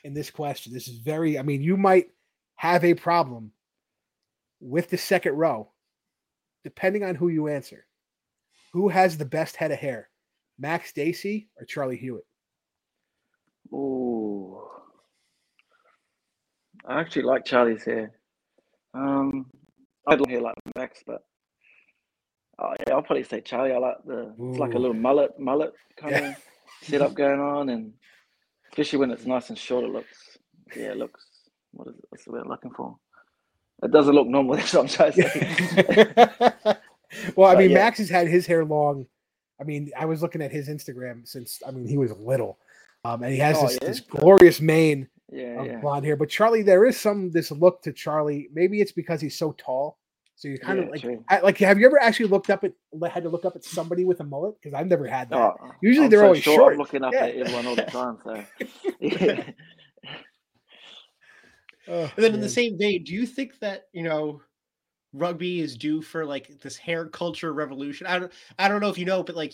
in 0.04 0.14
this 0.14 0.30
question. 0.30 0.74
This 0.74 0.88
is 0.88 1.00
very, 1.00 1.40
I 1.40 1.42
mean, 1.42 1.62
you 1.62 1.78
might 1.78 2.10
have 2.56 2.86
a 2.86 2.94
problem 2.94 3.52
with 4.60 4.90
the 4.90 4.98
second 4.98 5.34
row, 5.34 5.72
depending 6.64 7.04
on 7.04 7.16
who 7.16 7.30
you 7.30 7.48
answer. 7.48 7.86
Who 8.74 8.90
has 8.90 9.18
the 9.18 9.26
best 9.26 9.56
head 9.56 9.72
of 9.72 9.80
hair? 9.80 10.10
Max 10.60 10.94
Dacey 10.94 11.50
or 11.60 11.66
Charlie 11.66 11.98
Hewitt? 11.98 12.26
Ooh. 13.72 14.62
I 16.86 17.00
actually 17.00 17.24
like 17.24 17.46
Charlie's 17.46 17.84
hair. 17.84 18.12
Um, 18.94 19.46
I 20.08 20.16
don't 20.16 20.30
hear 20.30 20.42
like 20.42 20.56
Max, 20.76 21.02
but 21.06 21.24
oh, 22.60 22.74
yeah, 22.86 22.94
I'll 22.94 23.02
probably 23.02 23.24
say 23.24 23.42
Charlie. 23.42 23.74
I 23.74 23.78
like 23.78 23.98
the 24.06 24.34
it's 24.38 24.60
like 24.60 24.74
a 24.74 24.80
little 24.80 24.94
mullet, 24.96 25.40
mullet 25.40 25.74
kind 25.98 26.12
Yeah. 26.12 26.30
of 26.32 26.36
setup 26.82 27.14
going 27.14 27.40
on, 27.40 27.70
and 27.70 27.94
especially 28.72 29.00
when 29.00 29.12
it's 29.12 29.26
nice 29.26 29.50
and 29.50 29.58
short, 29.58 29.86
it 29.86 29.92
looks 29.92 30.38
yeah, 30.76 30.92
it 30.92 30.98
looks 30.98 31.26
what 31.72 31.88
is 31.88 31.96
it? 31.96 32.06
That's 32.12 32.26
the 32.26 32.32
word 32.32 32.42
I'm 32.44 32.50
looking 32.50 32.72
for. 32.72 32.98
It 33.82 33.92
doesn't 33.92 34.14
look 34.14 34.28
normal. 34.28 34.56
That's 34.58 34.74
what 34.74 34.82
I'm 34.84 34.88
trying 34.88 35.12
to 35.14 35.30
say. 35.30 36.76
well, 37.36 37.50
I 37.50 37.56
mean, 37.60 37.72
yeah. 37.72 37.78
Max 37.78 37.98
has 37.98 38.10
had 38.10 38.28
his 38.28 38.46
hair 38.46 38.64
long. 38.66 39.08
I 39.60 39.64
mean, 39.64 39.92
I 39.98 40.06
was 40.06 40.22
looking 40.22 40.42
at 40.42 40.52
his 40.52 40.68
Instagram 40.68 41.28
since 41.28 41.62
I 41.66 41.72
mean 41.72 41.88
he 41.88 41.98
was 41.98 42.12
little, 42.12 42.60
um, 43.06 43.24
and 43.24 43.32
he 43.32 43.40
has 43.40 43.58
Oh, 43.58 43.68
this, 43.68 43.78
yeah? 43.82 43.88
this 43.88 44.00
glorious 44.02 44.60
mane 44.62 45.08
yeah, 45.32 45.60
of 45.62 45.66
yeah. 45.66 45.80
blonde 45.80 46.06
hair. 46.06 46.16
But 46.16 46.30
Charlie, 46.30 46.62
there 46.64 46.86
is 46.86 47.00
some 47.00 47.32
this 47.32 47.52
look 47.52 47.82
to 47.84 47.94
Charlie. 47.94 48.50
Maybe 48.54 48.82
it's 48.82 48.92
because 48.92 49.22
he's 49.22 49.38
so 49.38 49.54
tall, 49.54 49.98
so 50.36 50.48
you 50.48 50.58
kind 50.60 50.80
Yeah, 50.80 50.86
of 50.86 50.92
like 50.92 51.02
true. 51.02 51.24
I- 51.30 51.40
like. 51.40 51.58
Have 51.60 51.80
you 51.80 51.86
ever 51.86 52.02
actually 52.02 52.28
looked 52.30 52.50
up 52.50 52.64
at 52.64 52.74
had 53.12 53.24
to 53.24 53.30
look 53.30 53.46
up 53.46 53.56
at 53.56 53.64
somebody 53.64 54.06
with 54.06 54.20
a 54.20 54.24
mullet? 54.24 54.56
Because 54.62 54.74
I've 54.74 54.88
never 54.88 55.08
had 55.08 55.30
that. 55.30 55.38
Oh, 55.40 55.56
Usually 55.82 56.06
I'm 56.06 56.10
they're 56.12 56.20
so 56.22 56.26
always 56.26 56.44
short. 56.44 56.74
I'm 56.74 56.80
looking 56.80 57.04
up 57.04 57.14
Yeah. 57.14 57.26
at 57.26 57.36
everyone 57.36 57.68
all 57.68 57.76
the 57.76 57.82
time. 57.84 58.18
So. 58.24 58.44
Oh, 61.88 62.04
And 62.16 62.24
then 62.24 62.34
in 62.34 62.40
the 62.40 62.48
same 62.48 62.78
vein, 62.78 63.04
do 63.04 63.14
you 63.14 63.26
think 63.26 63.60
that 63.60 63.88
you 63.92 64.04
know 64.04 64.42
rugby 65.12 65.60
is 65.60 65.76
due 65.78 66.02
for 66.02 66.26
like 66.26 66.62
this 66.62 66.78
hair 66.78 67.08
culture 67.08 67.52
revolution? 67.54 68.08
I 68.08 68.20
don't 68.20 68.32
I 68.58 68.70
don't 68.70 68.80
know 68.82 68.88
if 68.90 68.98
you 68.98 69.04
know, 69.06 69.22
but 69.22 69.36
like 69.36 69.52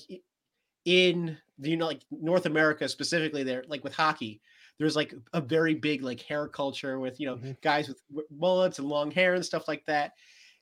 in 0.86 1.38
the 1.58 1.72
you 1.72 1.78
know 1.78 1.88
like 1.88 2.02
North 2.12 2.46
America 2.46 2.88
specifically, 2.88 3.42
there 3.44 3.64
like 3.68 3.84
with 3.84 3.96
hockey, 3.96 4.42
there's 4.80 4.96
like 4.96 5.14
a 5.34 5.42
very 5.42 5.76
big 5.76 6.02
like 6.02 6.22
hair 6.22 6.48
culture 6.48 7.00
with 7.00 7.20
you 7.20 7.28
know 7.28 7.36
Mhm. 7.36 7.62
guys 7.62 7.88
with 7.90 8.02
mullets 8.32 8.80
and 8.80 8.88
long 8.88 9.12
hair 9.12 9.36
and 9.36 9.46
stuff 9.46 9.68
like 9.68 9.86
that. 9.86 10.14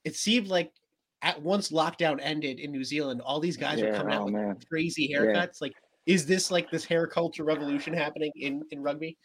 It 0.04 0.16
seemed 0.16 0.48
like 0.48 0.74
at 1.22 1.42
once 1.42 1.70
lockdown 1.72 2.20
ended 2.22 2.60
in 2.60 2.72
New 2.72 2.84
Zealand, 2.84 3.22
all 3.22 3.40
these 3.40 3.58
guys 3.58 3.82
were 3.82 3.88
Yeah, 3.88 3.98
coming 3.98 4.14
out 4.14 4.22
oh, 4.22 4.26
with 4.26 4.34
man. 4.34 4.58
crazy 4.70 5.10
Yeah. 5.12 5.20
haircuts. 5.20 5.62
Like, 5.62 5.74
is 6.06 6.26
this 6.26 6.52
like 6.52 6.70
this 6.72 6.86
hair 6.86 7.08
culture 7.08 7.44
revolution 7.44 7.94
happening 7.94 8.32
in 8.36 8.64
in 8.72 8.82
rugby? 8.82 9.18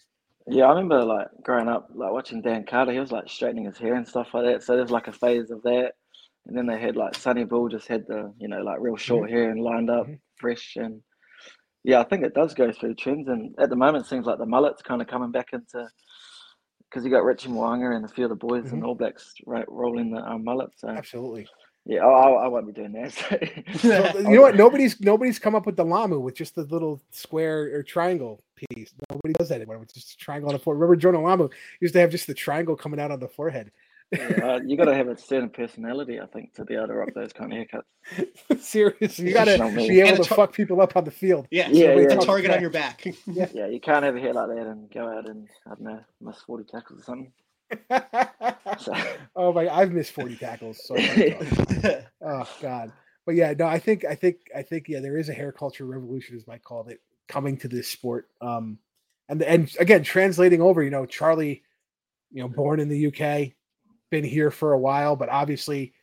Yeah, 0.46 0.64
I 0.66 0.70
remember 0.70 1.04
like 1.04 1.28
growing 1.42 1.68
up, 1.68 1.88
like 1.94 2.12
watching 2.12 2.42
Dan 2.42 2.64
Carter. 2.64 2.92
He 2.92 2.98
was 3.00 3.12
like 3.12 3.28
straightening 3.28 3.64
his 3.66 3.78
hair 3.78 3.94
and 3.94 4.06
stuff 4.06 4.34
like 4.34 4.44
that. 4.44 4.62
So 4.62 4.76
there's 4.76 4.90
like 4.90 5.06
a 5.08 5.12
phase 5.12 5.50
of 5.50 5.62
that, 5.62 5.92
and 6.46 6.56
then 6.56 6.66
they 6.66 6.80
had 6.80 6.96
like 6.96 7.14
Sonny 7.14 7.44
Bill 7.44 7.68
just 7.68 7.86
had 7.86 8.06
the 8.08 8.34
you 8.38 8.48
know 8.48 8.60
like 8.62 8.80
real 8.80 8.96
short 8.96 9.30
hair 9.30 9.50
and 9.50 9.60
lined 9.62 9.88
up, 9.88 10.06
Mhm. 10.06 10.18
fresh, 10.36 10.76
and 10.76 11.02
yeah, 11.84 12.00
I 12.00 12.04
think 12.04 12.24
it 12.24 12.34
does 12.34 12.54
go 12.54 12.72
through 12.72 12.94
trends. 12.94 13.28
And 13.28 13.54
at 13.58 13.70
the 13.70 13.76
moment, 13.76 14.06
it 14.06 14.08
seems 14.08 14.26
like 14.26 14.38
the 14.38 14.46
mullet's 14.46 14.82
kind 14.82 15.02
of 15.02 15.08
coming 15.08 15.30
back 15.30 15.52
into 15.52 15.88
because 16.88 17.04
you 17.04 17.10
got 17.10 17.24
Richie 17.24 17.48
Mo'unga 17.48 17.96
and 17.96 18.04
a 18.04 18.08
few 18.08 18.24
of 18.24 18.30
the 18.30 18.36
boys 18.36 18.70
and 18.70 18.84
All 18.84 18.94
Blacks 18.94 19.32
right 19.46 19.64
rolling 19.68 20.10
the 20.12 20.22
um, 20.22 20.44
mullet. 20.44 20.70
So 20.76 20.88
absolutely. 20.88 21.48
yeah, 21.86 22.04
I, 22.04 22.44
I, 22.44 22.48
won't 22.48 22.66
be 22.66 22.72
doing 22.72 22.92
that. 22.92 23.12
So. 23.12 23.78
So, 23.78 24.18
you 24.18 24.36
know 24.36 24.42
what? 24.42 24.56
Nobody's 24.56 25.00
nobody's 25.00 25.38
come 25.38 25.54
up 25.54 25.64
with 25.64 25.76
the 25.76 25.84
Lomu 25.84 26.20
with 26.20 26.34
just 26.34 26.54
the 26.54 26.64
little 26.64 27.00
square 27.10 27.74
or 27.74 27.82
triangle 27.82 28.42
piece. 28.56 28.92
Nobody 29.10 29.32
does 29.38 29.48
that 29.48 29.56
anymore. 29.56 29.80
It's 29.82 29.94
just 29.94 30.12
a 30.12 30.16
triangle 30.18 30.50
on 30.50 30.54
the 30.54 30.58
forehead. 30.58 30.80
Remember, 30.80 30.96
Jonah 30.96 31.18
Lomu 31.18 31.50
used 31.80 31.94
to 31.94 32.00
have 32.00 32.10
just 32.10 32.26
the 32.26 32.34
triangle 32.34 32.76
coming 32.76 33.00
out 33.00 33.10
on 33.10 33.20
the 33.20 33.28
forehead. 33.28 33.72
Yeah, 34.12 34.18
uh, 34.42 34.60
you 34.64 34.76
got 34.76 34.84
to 34.84 34.94
have 34.94 35.08
a 35.08 35.16
certain 35.16 35.48
personality, 35.48 36.20
I 36.20 36.26
think, 36.26 36.54
to 36.54 36.64
be 36.64 36.74
able 36.74 36.88
to 36.88 36.94
rock 36.94 37.14
those 37.14 37.32
kind 37.32 37.52
of 37.52 37.58
haircuts. 37.58 38.60
Seriously, 38.60 39.28
you 39.28 39.34
got 39.34 39.44
to 39.46 39.72
be 39.74 40.00
able 40.00 40.22
to 40.22 40.28
tar- 40.28 40.36
fuck 40.36 40.52
people 40.52 40.80
up 40.80 40.96
on 40.96 41.04
the 41.04 41.10
field. 41.10 41.46
Yeah, 41.50 41.68
Yeah, 41.70 41.88
it's 41.90 42.12
a 42.12 42.16
yeah. 42.16 42.20
target 42.22 42.50
on 42.50 42.60
your 42.60 42.70
back. 42.70 43.04
Yeah, 43.26 43.66
you 43.66 43.80
can't 43.80 44.04
have 44.04 44.16
a 44.16 44.20
hair 44.20 44.34
like 44.34 44.48
that 44.48 44.66
and 44.66 44.90
go 44.90 45.08
out 45.08 45.28
and 45.28 45.48
I 45.66 45.70
don't 45.70 45.80
know, 45.82 46.00
miss 46.20 46.40
forty 46.42 46.64
tackles 46.64 47.00
or 47.00 47.04
something. 47.04 47.32
So, 48.78 48.94
oh 49.34 49.52
my! 49.52 49.68
I've 49.68 49.92
missed 49.92 50.12
forty 50.12 50.36
tackles. 50.36 50.84
So 50.84 50.94
oh 50.96 52.48
god. 52.60 52.92
But 53.24 53.34
yeah, 53.36 53.54
no, 53.58 53.66
I 53.66 53.78
think 53.78 54.04
I 54.04 54.14
think 54.14 54.36
I 54.54 54.62
think 54.62 54.88
yeah, 54.88 55.00
there 55.00 55.16
is 55.16 55.28
a 55.28 55.32
hair 55.32 55.52
culture 55.52 55.86
revolution, 55.86 56.36
as 56.36 56.46
Mike 56.46 56.62
called 56.64 56.90
it, 56.90 57.00
coming 57.28 57.56
to 57.58 57.68
this 57.68 57.88
sport. 57.88 58.28
Um, 58.40 58.78
and 59.28 59.42
and 59.42 59.70
again, 59.78 60.02
translating 60.02 60.60
over, 60.60 60.82
you 60.82 60.90
know, 60.90 61.06
Charlie, 61.06 61.62
you 62.30 62.42
know, 62.42 62.48
born 62.48 62.80
in 62.80 62.88
the 62.88 63.06
UK, 63.06 63.52
been 64.12 64.22
here 64.22 64.52
for 64.52 64.74
a 64.74 64.78
while, 64.78 65.16
but 65.16 65.30
obviously 65.30 65.94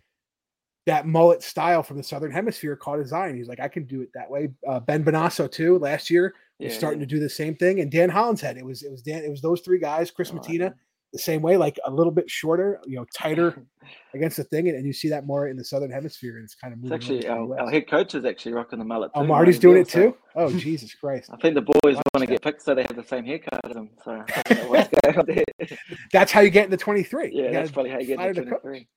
that 0.87 1.05
mullet 1.05 1.43
style 1.43 1.83
from 1.83 1.95
the 1.95 2.03
southern 2.03 2.31
hemisphere 2.31 2.75
caught 2.75 2.97
his 2.97 3.13
eye, 3.13 3.27
and 3.27 3.37
he's 3.37 3.47
like, 3.47 3.59
I 3.59 3.67
can 3.67 3.85
do 3.85 4.01
it 4.01 4.09
that 4.15 4.29
way. 4.29 4.49
Uh, 4.67 4.79
ben 4.79 5.05
Bonasso 5.05 5.49
too, 5.49 5.77
last 5.77 6.09
year 6.09 6.33
was 6.59 6.73
yeah, 6.73 6.77
starting 6.77 6.99
yeah. 6.99 7.05
to 7.05 7.15
do 7.15 7.19
the 7.19 7.29
same 7.29 7.55
thing, 7.55 7.79
and 7.79 7.91
Dan 7.91 8.09
Hollinshead. 8.09 8.57
It 8.57 8.65
was 8.65 8.81
it 8.83 8.91
was 8.91 9.03
Dan. 9.03 9.23
It 9.23 9.29
was 9.29 9.41
those 9.41 9.61
three 9.61 9.79
guys, 9.79 10.11
Chris 10.11 10.31
Oh, 10.33 10.37
Matina, 10.37 10.73
the 11.11 11.19
same 11.19 11.41
way, 11.41 11.57
like 11.57 11.79
a 11.85 11.91
little 11.91 12.11
bit 12.11 12.29
shorter, 12.29 12.79
you 12.85 12.95
know, 12.95 13.05
tighter 13.15 13.65
against 14.13 14.37
the 14.37 14.43
thing, 14.43 14.67
and, 14.67 14.77
and 14.77 14.85
you 14.85 14.93
see 14.93 15.09
that 15.09 15.25
more 15.25 15.47
in 15.47 15.57
the 15.57 15.63
southern 15.63 15.91
hemisphere, 15.91 16.35
and 16.35 16.43
it's 16.43 16.55
kind 16.55 16.73
of 16.73 16.79
It's 16.83 16.91
actually 16.91 17.27
over 17.27 17.41
to 17.41 17.47
the 17.47 17.53
our, 17.55 17.65
our 17.65 17.71
head 17.71 17.89
coach 17.89 18.15
is 18.15 18.25
actually 18.25 18.53
rocking 18.53 18.79
the 18.79 18.85
mullet. 18.85 19.11
Oh, 19.15 19.23
Marty's 19.23 19.55
Marty 19.55 19.59
doing 19.59 19.81
it 19.81 19.89
too. 19.89 20.15
Oh, 20.35 20.51
Jesus 20.51 20.93
Christ! 20.93 21.29
I 21.33 21.37
think 21.37 21.55
the 21.55 21.61
boys 21.61 21.95
want 21.95 22.19
to 22.19 22.25
get 22.27 22.41
picked 22.41 22.61
so 22.61 22.75
they 22.75 22.83
have 22.83 22.95
the 22.95 23.03
same 23.03 23.25
haircut 23.25 23.59
as 23.63 23.75
him. 23.75 23.89
So 24.03 24.11
I 24.11 24.41
don't 24.43 24.63
know 24.63 24.69
what's 24.69 24.89
going 25.03 25.17
on 25.17 25.25
there. 25.25 25.77
That's 26.11 26.31
how 26.31 26.41
you 26.41 26.49
get 26.49 26.65
in 26.65 26.71
the 26.71 26.77
twenty 26.77 27.03
three. 27.03 27.31
Yeah, 27.33 27.51
that's 27.51 27.71
probably 27.71 27.91
how 27.91 27.99
you 27.99 28.07
get 28.07 28.33
to 28.33 28.41
the 28.41 28.49
23. 28.49 28.87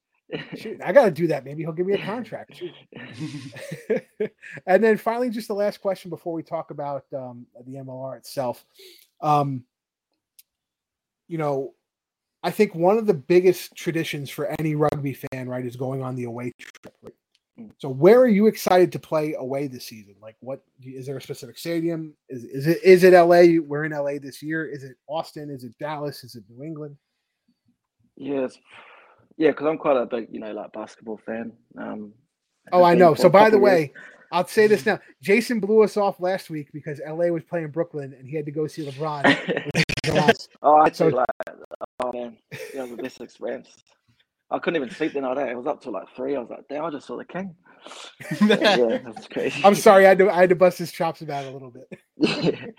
Shoot, 0.56 0.80
I 0.82 0.92
got 0.92 1.04
to 1.04 1.10
do 1.10 1.26
that. 1.26 1.44
Maybe 1.44 1.62
he'll 1.62 1.72
give 1.72 1.86
me 1.86 1.92
a 1.92 2.04
contract. 2.04 2.62
And 4.66 4.82
then 4.82 4.96
finally, 4.96 5.28
just 5.28 5.48
the 5.48 5.54
last 5.54 5.82
question 5.82 6.08
before 6.08 6.32
we 6.32 6.42
talk 6.42 6.70
about 6.70 7.04
um, 7.14 7.46
the 7.66 7.74
MLR 7.74 8.16
itself. 8.16 8.64
Um, 9.20 9.64
you 11.28 11.38
know, 11.38 11.74
I 12.42 12.50
think 12.50 12.74
one 12.74 12.98
of 12.98 13.06
the 13.06 13.14
biggest 13.14 13.74
traditions 13.76 14.28
for 14.30 14.54
any 14.58 14.74
rugby 14.74 15.14
fan, 15.14 15.48
right, 15.48 15.64
is 15.64 15.76
going 15.76 16.02
on 16.02 16.16
the 16.16 16.24
away 16.24 16.52
trip. 16.58 16.94
Right? 17.02 17.12
So, 17.78 17.88
where 17.88 18.18
are 18.18 18.28
you 18.28 18.46
excited 18.46 18.90
to 18.92 18.98
play 18.98 19.34
away 19.34 19.66
this 19.68 19.84
season? 19.86 20.16
Like, 20.20 20.36
what 20.40 20.62
is 20.82 21.06
there 21.06 21.16
a 21.18 21.20
specific 21.22 21.58
stadium? 21.58 22.14
Is 22.28 22.44
is 22.44 22.66
it 22.66 22.78
is 22.82 23.04
it 23.04 23.12
LA? 23.12 23.60
We're 23.64 23.84
in 23.84 23.92
LA 23.92 24.18
this 24.20 24.42
year. 24.42 24.66
Is 24.66 24.82
it 24.82 24.96
Austin? 25.06 25.50
Is 25.50 25.62
it 25.62 25.76
Dallas? 25.78 26.24
Is 26.24 26.34
it 26.34 26.44
New 26.48 26.64
England? 26.64 26.96
Yes. 28.16 28.58
Yeah, 29.36 29.50
because 29.50 29.66
I'm 29.66 29.78
quite 29.78 29.96
a 29.96 30.06
big, 30.06 30.28
you 30.30 30.40
know, 30.40 30.52
like 30.52 30.72
basketball 30.72 31.20
fan. 31.24 31.52
Um, 31.78 32.12
Oh, 32.70 32.84
I 32.84 32.94
know. 32.94 33.14
So, 33.14 33.28
by 33.28 33.50
the 33.50 33.56
couple 33.56 33.68
years. 33.68 33.88
way, 33.88 33.92
I'll 34.30 34.46
say 34.46 34.66
this 34.68 34.86
now. 34.86 35.00
Jason 35.20 35.58
blew 35.58 35.82
us 35.82 35.96
off 35.96 36.20
last 36.20 36.48
week 36.48 36.68
because 36.72 37.00
LA 37.06 37.26
was 37.26 37.42
playing 37.42 37.68
Brooklyn 37.70 38.14
and 38.16 38.28
he 38.28 38.36
had 38.36 38.46
to 38.46 38.52
go 38.52 38.66
see 38.68 38.86
LeBron. 38.86 39.24
oh, 40.62 40.76
I 40.76 40.90
So- 40.92 41.08
like. 41.08 41.26
Oh 42.02 42.12
man, 42.12 42.36
that 42.50 42.82
was 42.82 42.90
the 42.90 43.02
best 43.02 43.20
experience. 43.20 43.68
I 44.50 44.58
couldn't 44.58 44.82
even 44.82 44.94
sleep 44.94 45.14
the 45.14 45.20
night. 45.20 45.38
Eh? 45.38 45.50
I 45.50 45.54
was 45.54 45.66
up 45.66 45.80
till 45.80 45.92
like 45.92 46.08
three. 46.14 46.36
I 46.36 46.40
was 46.40 46.50
like, 46.50 46.68
damn, 46.68 46.84
I 46.84 46.90
just 46.90 47.06
saw 47.06 47.16
the 47.16 47.24
king. 47.24 47.54
yeah, 48.42 48.98
that's 49.04 49.26
crazy. 49.28 49.62
I'm 49.64 49.74
sorry, 49.74 50.04
I 50.04 50.10
had 50.10 50.18
to 50.18 50.30
I 50.30 50.40
had 50.40 50.48
to 50.50 50.56
bust 50.56 50.78
his 50.78 50.92
chops 50.92 51.22
about 51.22 51.46
a 51.46 51.50
little 51.50 51.70
bit. 51.70 51.88
yeah. 52.16 52.66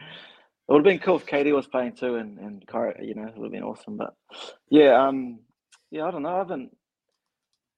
It 0.65 0.71
would 0.71 0.77
have 0.77 0.85
been 0.85 0.99
cool 0.99 1.17
if 1.17 1.25
KD 1.25 1.53
was 1.53 1.67
playing 1.67 1.97
too, 1.97 2.15
and 2.15 2.39
and 2.39 2.63
you 3.01 3.15
know, 3.15 3.27
it 3.27 3.37
would 3.37 3.47
have 3.47 3.51
been 3.51 3.63
awesome. 3.63 3.97
But 3.97 4.13
yeah, 4.69 5.07
um, 5.07 5.39
yeah, 5.91 6.05
I 6.05 6.11
don't 6.11 6.23
know. 6.23 6.35
I 6.35 6.37
haven't, 6.37 6.75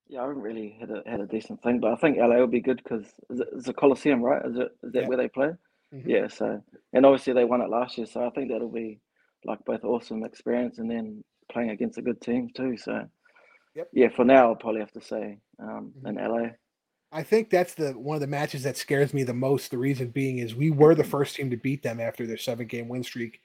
yeah, 0.08 0.19
I 0.19 0.27
haven't 0.27 0.43
really 0.43 0.77
had 0.79 0.91
a 0.91 1.01
had 1.10 1.19
a 1.19 1.25
decent 1.25 1.63
thing. 1.63 1.79
But 1.79 1.93
I 1.93 1.95
think 1.95 2.17
LA 2.19 2.36
will 2.36 2.45
be 2.45 2.62
good 2.62 2.79
because 2.84 3.05
it's 3.31 3.67
a 3.67 3.73
Coliseum, 3.73 4.21
right? 4.21 4.45
Is 4.45 4.58
it 4.58 4.71
is 4.84 4.93
that 4.93 5.01
yeah. 5.01 5.08
where 5.08 5.17
they 5.17 5.27
play? 5.27 5.49
Mm-hmm. 5.95 6.08
Yeah. 6.08 6.27
So 6.27 6.62
and 6.93 7.05
obviously 7.08 7.34
they 7.34 7.43
won 7.43 7.62
it 7.62 7.71
last 7.71 7.97
year, 7.97 8.05
so 8.05 8.23
I 8.23 8.29
think 8.29 8.51
that'll 8.51 8.71
be 8.71 8.99
like 9.45 9.65
both 9.65 9.84
awesome 9.84 10.23
experience 10.23 10.77
and 10.77 10.89
then 10.89 11.23
playing 11.51 11.69
against 11.69 11.97
a 11.97 12.01
good 12.01 12.21
team 12.21 12.49
too. 12.55 12.77
So 12.77 13.08
yep. 13.75 13.89
yeah, 13.93 14.10
for 14.10 14.25
now 14.25 14.49
I'll 14.49 14.55
probably 14.55 14.81
have 14.81 14.91
to 14.93 15.01
say 15.01 15.39
um, 15.60 15.93
mm-hmm. 15.97 16.08
in 16.08 16.15
LA. 16.15 16.49
I 17.12 17.23
think 17.23 17.49
that's 17.49 17.75
the 17.75 17.91
one 17.91 18.15
of 18.15 18.21
the 18.21 18.27
matches 18.27 18.63
that 18.63 18.77
scares 18.77 19.13
me 19.13 19.23
the 19.23 19.34
most. 19.34 19.71
The 19.71 19.77
reason 19.77 20.10
being 20.10 20.39
is 20.39 20.55
we 20.55 20.71
were 20.71 20.95
the 20.95 21.03
first 21.03 21.36
team 21.36 21.49
to 21.49 21.58
beat 21.58 21.81
them 21.81 21.99
after 21.99 22.27
their 22.27 22.38
seven 22.38 22.67
game 22.67 22.88
win 22.88 23.03
streak. 23.03 23.41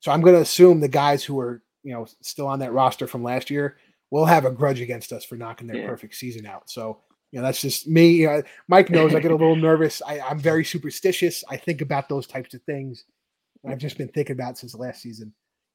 So 0.00 0.12
I'm 0.12 0.20
going 0.20 0.34
to 0.34 0.42
assume 0.42 0.80
the 0.80 0.88
guys 0.88 1.24
who 1.24 1.40
are 1.40 1.62
you 1.82 1.92
know 1.92 2.06
still 2.20 2.46
on 2.46 2.58
that 2.58 2.72
roster 2.72 3.06
from 3.06 3.22
last 3.22 3.50
year 3.50 3.76
will 4.10 4.26
have 4.26 4.44
a 4.44 4.50
grudge 4.50 4.80
against 4.80 5.12
us 5.12 5.24
for 5.24 5.36
knocking 5.36 5.66
their 5.66 5.82
yeah. 5.82 5.88
perfect 5.88 6.14
season 6.16 6.46
out. 6.46 6.68
So 6.68 7.00
you 7.32 7.40
know 7.40 7.46
that's 7.46 7.60
just 7.60 7.88
me. 7.88 8.10
You 8.10 8.26
know, 8.26 8.42
Mike 8.68 8.90
knows 8.90 9.14
I 9.14 9.20
get 9.20 9.30
a 9.30 9.36
little 9.36 9.56
nervous. 9.70 10.02
I, 10.06 10.20
I'm 10.20 10.38
very 10.38 10.64
superstitious. 10.64 11.42
I 11.48 11.56
think 11.56 11.80
about 11.80 12.08
those 12.08 12.26
types 12.26 12.54
of 12.54 12.62
things. 12.62 13.04
I've 13.66 13.78
just 13.78 13.96
been 13.96 14.08
thinking 14.08 14.34
about 14.34 14.58
since 14.58 14.74
last 14.74 15.00
season. 15.00 15.32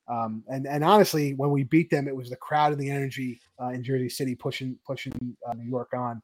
Um, 0.10 0.44
and 0.48 0.66
and 0.66 0.84
honestly, 0.84 1.34
when 1.36 1.52
we 1.52 1.64
beat 1.64 1.90
them, 1.90 2.08
it 2.08 2.16
was 2.16 2.30
the 2.30 2.36
crowd 2.36 2.72
and 2.72 2.82
the 2.82 2.90
energy 2.90 3.40
uh, 3.62 3.70
in 3.70 3.84
Jersey 3.84 4.10
City 4.10 4.36
pushing 4.36 4.78
pushing 4.86 5.14
uh, 5.48 5.54
New 5.54 5.70
York 5.70 5.92
on. 5.94 6.22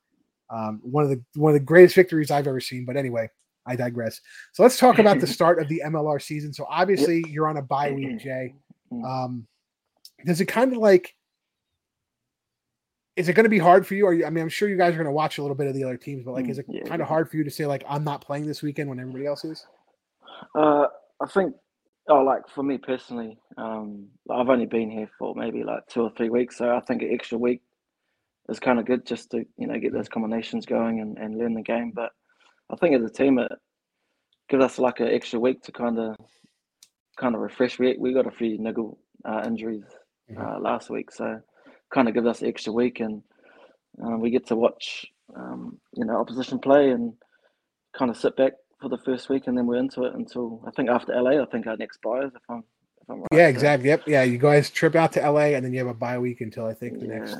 Um, 0.50 0.80
one 0.84 1.04
of 1.04 1.10
the 1.10 1.22
one 1.36 1.52
of 1.52 1.60
the 1.60 1.66
greatest 1.66 1.96
victories 1.96 2.32
I've 2.32 2.48
ever 2.48 2.60
seen. 2.60 2.86
But 2.86 2.98
anyway, 2.98 3.30
I 3.68 3.76
digress. 3.76 4.22
So 4.54 4.64
let's 4.64 4.78
talk 4.78 4.98
about 5.00 5.20
the 5.20 5.28
start 5.28 5.60
of 5.60 5.68
the 5.68 5.82
MLR 5.86 6.22
season. 6.22 6.52
So 6.52 6.66
obviously 6.70 7.24
you're 7.30 7.48
on 7.48 7.58
a 7.58 7.62
bye 7.62 7.92
week, 7.92 8.20
Jay. 8.20 8.56
Mm-hmm. 8.92 9.06
Um, 9.06 9.48
does 10.26 10.42
it 10.42 10.46
kind 10.46 10.72
of 10.72 10.80
like? 10.80 11.16
Is 13.16 13.30
it 13.30 13.34
going 13.34 13.46
to 13.46 13.50
be 13.50 13.60
hard 13.60 13.88
for 13.88 13.96
you? 13.96 14.06
Or 14.06 14.14
you, 14.14 14.26
I 14.26 14.30
mean, 14.30 14.42
I'm 14.42 14.50
sure 14.50 14.68
you 14.68 14.78
guys 14.78 14.94
are 14.94 14.98
going 14.98 15.06
to 15.06 15.12
watch 15.12 15.38
a 15.38 15.42
little 15.42 15.56
bit 15.56 15.68
of 15.68 15.74
the 15.74 15.86
other 15.86 15.96
teams, 15.96 16.26
but 16.26 16.34
like, 16.34 16.50
is 16.50 16.60
it 16.60 16.66
yeah. 16.68 16.84
kind 16.84 17.02
of 17.02 17.08
hard 17.08 17.30
for 17.30 17.38
you 17.38 17.46
to 17.46 17.52
say 17.52 17.66
like 17.66 17.84
I'm 17.88 18.04
not 18.04 18.20
playing 18.20 18.46
this 18.46 18.62
weekend 18.62 18.90
when 18.90 19.00
everybody 19.00 19.26
else 19.26 19.46
is? 19.46 19.66
Uh, 20.54 20.88
I 21.22 21.28
think 21.28 21.56
Oh, 22.08 22.22
like 22.22 22.48
for 22.48 22.64
me 22.64 22.78
personally, 22.78 23.38
um, 23.58 24.08
I've 24.30 24.50
only 24.50 24.68
been 24.68 24.92
here 24.92 25.10
for 25.18 25.34
maybe 25.36 25.64
like 25.64 25.88
two 25.88 26.02
or 26.02 26.12
three 26.16 26.30
weeks, 26.30 26.58
so 26.58 26.70
I 26.70 26.80
think 26.82 27.02
an 27.02 27.10
extra 27.12 27.38
week 27.38 27.62
is 28.48 28.60
kind 28.60 28.78
of 28.78 28.86
good 28.86 29.08
just 29.08 29.32
to 29.32 29.44
you 29.58 29.68
know 29.68 29.80
get 29.80 29.92
those 29.92 30.10
combinations 30.10 30.68
going 30.68 31.00
and, 31.00 31.18
and 31.18 31.38
learn 31.38 31.56
the 31.56 31.64
game. 31.64 31.92
But 31.96 32.12
I 32.72 32.76
think 32.76 32.96
as 32.96 33.04
a 33.04 33.14
team, 33.14 33.40
it 33.40 33.52
gives 34.50 34.64
us 34.64 34.78
like 34.78 35.00
an 35.00 35.08
extra 35.08 35.40
week 35.40 35.64
to 35.64 35.72
kind 35.72 35.98
of 35.98 36.16
kind 37.18 37.34
of 37.34 37.42
refresh. 37.42 37.80
We 37.80 37.96
we 37.98 38.14
got 38.14 38.28
a 38.28 38.32
few 38.32 38.60
niggle 38.60 39.00
uh, 39.24 39.42
injuries 39.44 39.86
mm-hmm. 40.32 40.40
uh, 40.40 40.60
last 40.60 40.92
week, 40.92 41.12
so 41.12 41.42
kind 41.92 42.08
of 42.08 42.14
gives 42.14 42.28
us 42.28 42.42
an 42.42 42.48
extra 42.48 42.72
week, 42.72 43.00
and 43.00 43.24
uh, 44.06 44.18
we 44.18 44.30
get 44.30 44.46
to 44.48 44.56
watch 44.56 45.08
um, 45.36 45.80
you 45.96 46.06
know 46.06 46.18
opposition 46.18 46.60
play 46.60 46.92
and 46.92 47.14
kind 47.98 48.12
of 48.12 48.18
sit 48.18 48.36
back 48.38 48.54
for 48.80 48.90
the 48.90 48.98
first 49.00 49.30
week, 49.30 49.48
and 49.48 49.58
then 49.58 49.66
we're 49.68 49.78
into 49.78 50.04
it 50.04 50.14
until 50.14 50.62
I 50.68 50.72
think 50.72 50.90
after 50.90 51.14
LA. 51.20 51.42
I 51.42 51.46
think 51.46 51.68
our 51.68 51.78
next 51.78 52.02
bye 52.02 52.22
is 52.22 52.32
if 52.36 52.42
I'm 52.50 52.64
if 53.02 53.10
I'm 53.10 53.20
right. 53.20 53.28
Yeah, 53.32 53.48
exactly. 53.48 53.90
Yep. 53.90 54.04
Yeah, 54.08 54.24
you 54.24 54.38
guys 54.38 54.70
trip 54.70 54.96
out 54.96 55.14
to 55.14 55.32
LA, 55.32 55.56
and 55.56 55.66
then 55.66 55.74
you 55.74 55.80
have 55.80 55.88
a 55.88 55.94
bye 55.94 56.18
week 56.18 56.42
until 56.42 56.66
I 56.66 56.74
think 56.74 57.00
the 57.00 57.08
yeah. 57.08 57.18
next 57.20 57.38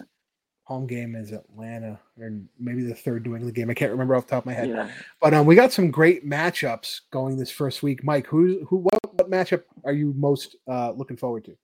home 0.66 0.88
game 0.88 1.16
is 1.16 1.32
Atlanta, 1.32 2.00
or 2.20 2.32
maybe 2.60 2.84
the 2.84 2.96
third 2.96 3.26
New 3.26 3.36
England 3.36 3.56
game. 3.56 3.70
I 3.70 3.74
can't 3.74 3.92
remember 3.92 4.16
off 4.16 4.26
the 4.26 4.32
top 4.32 4.44
of 4.44 4.48
my 4.48 4.54
head. 4.54 4.70
Yeah. 4.70 4.90
But 5.22 5.34
um, 5.34 5.46
we 5.46 5.56
got 5.56 5.72
some 5.72 5.92
great 5.92 6.28
matchups 6.28 7.02
going 7.12 7.38
this 7.38 7.52
first 7.52 7.84
week. 7.84 8.04
Mike, 8.04 8.28
who 8.28 8.66
who 8.68 8.78
what, 8.78 9.00
what 9.14 9.30
matchup 9.30 9.64
are 9.84 9.94
you 9.94 10.14
most 10.18 10.56
uh, 10.68 10.92
looking 10.92 11.18
forward 11.18 11.46
to? 11.46 11.56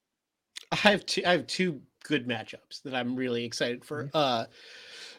I 0.71 0.75
have 0.77 1.05
two. 1.05 1.23
I 1.25 1.31
have 1.31 1.47
two 1.47 1.81
good 2.03 2.27
matchups 2.27 2.83
that 2.83 2.93
I'm 2.93 3.15
really 3.15 3.45
excited 3.45 3.83
for. 3.85 4.05
Mm-hmm. 4.05 4.17
Uh, 4.17 4.45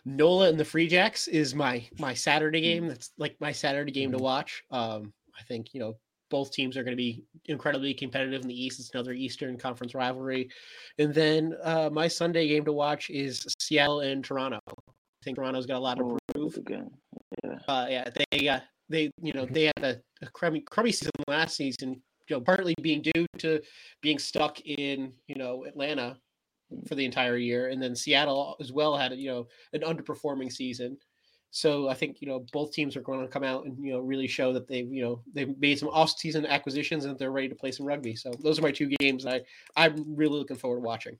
Nola 0.04 0.48
and 0.48 0.58
the 0.58 0.64
Free 0.64 0.88
Jacks 0.88 1.28
is 1.28 1.54
my 1.54 1.86
my 1.98 2.14
Saturday 2.14 2.60
mm. 2.60 2.64
game. 2.64 2.88
That's 2.88 3.12
like 3.18 3.36
my 3.40 3.52
Saturday 3.52 3.92
game 3.92 4.12
to 4.12 4.18
mm. 4.18 4.22
watch. 4.22 4.62
Um, 4.70 5.12
I 5.38 5.42
think 5.44 5.72
you 5.72 5.80
know 5.80 5.96
both 6.30 6.50
teams 6.50 6.76
are 6.76 6.82
going 6.82 6.96
to 6.96 6.96
be 6.96 7.24
incredibly 7.46 7.92
competitive 7.92 8.40
in 8.42 8.48
the 8.48 8.64
East. 8.64 8.80
It's 8.80 8.90
another 8.94 9.12
Eastern 9.12 9.58
Conference 9.58 9.94
rivalry, 9.94 10.50
and 10.98 11.14
then 11.14 11.54
uh, 11.62 11.90
my 11.92 12.08
Sunday 12.08 12.48
game 12.48 12.64
to 12.64 12.72
watch 12.72 13.10
is 13.10 13.46
Seattle 13.60 14.00
and 14.00 14.24
Toronto. 14.24 14.58
I 14.68 15.24
think 15.24 15.36
Toronto's 15.36 15.66
got 15.66 15.76
a 15.76 15.78
lot 15.78 15.98
to 15.98 16.04
oh, 16.04 16.18
prove. 16.32 16.56
Again. 16.56 16.90
Yeah, 17.44 17.58
uh, 17.68 17.86
yeah, 17.88 18.08
they 18.30 18.48
uh, 18.48 18.60
they 18.88 19.10
you 19.20 19.32
know 19.32 19.46
they 19.46 19.64
had 19.64 19.84
a, 19.84 20.00
a 20.22 20.30
crummy 20.30 20.60
crummy 20.60 20.92
season 20.92 21.12
last 21.28 21.56
season. 21.56 22.02
You 22.28 22.36
know, 22.36 22.40
partly 22.40 22.74
being 22.80 23.02
due 23.02 23.26
to 23.38 23.60
being 24.00 24.18
stuck 24.18 24.58
in 24.60 25.12
you 25.28 25.36
know 25.36 25.64
Atlanta 25.64 26.18
for 26.86 26.94
the 26.94 27.04
entire 27.04 27.36
year, 27.36 27.68
and 27.68 27.82
then 27.82 27.94
Seattle 27.94 28.56
as 28.60 28.72
well 28.72 28.96
had 28.96 29.12
you 29.12 29.30
know 29.30 29.48
an 29.72 29.80
underperforming 29.80 30.52
season. 30.52 30.96
So 31.50 31.88
I 31.88 31.94
think 31.94 32.20
you 32.20 32.28
know 32.28 32.46
both 32.52 32.72
teams 32.72 32.96
are 32.96 33.02
going 33.02 33.20
to 33.20 33.28
come 33.28 33.44
out 33.44 33.66
and 33.66 33.76
you 33.84 33.92
know 33.92 34.00
really 34.00 34.26
show 34.26 34.52
that 34.54 34.66
they've 34.66 34.90
you 34.90 35.02
know 35.02 35.22
they've 35.34 35.56
made 35.58 35.78
some 35.78 35.90
off-season 35.90 36.46
acquisitions 36.46 37.04
and 37.04 37.18
they're 37.18 37.30
ready 37.30 37.48
to 37.48 37.54
play 37.54 37.70
some 37.70 37.86
rugby. 37.86 38.16
So 38.16 38.32
those 38.40 38.58
are 38.58 38.62
my 38.62 38.72
two 38.72 38.88
games 38.98 39.26
I 39.26 39.42
I'm 39.76 40.16
really 40.16 40.38
looking 40.38 40.56
forward 40.56 40.78
to 40.78 40.86
watching. 40.86 41.18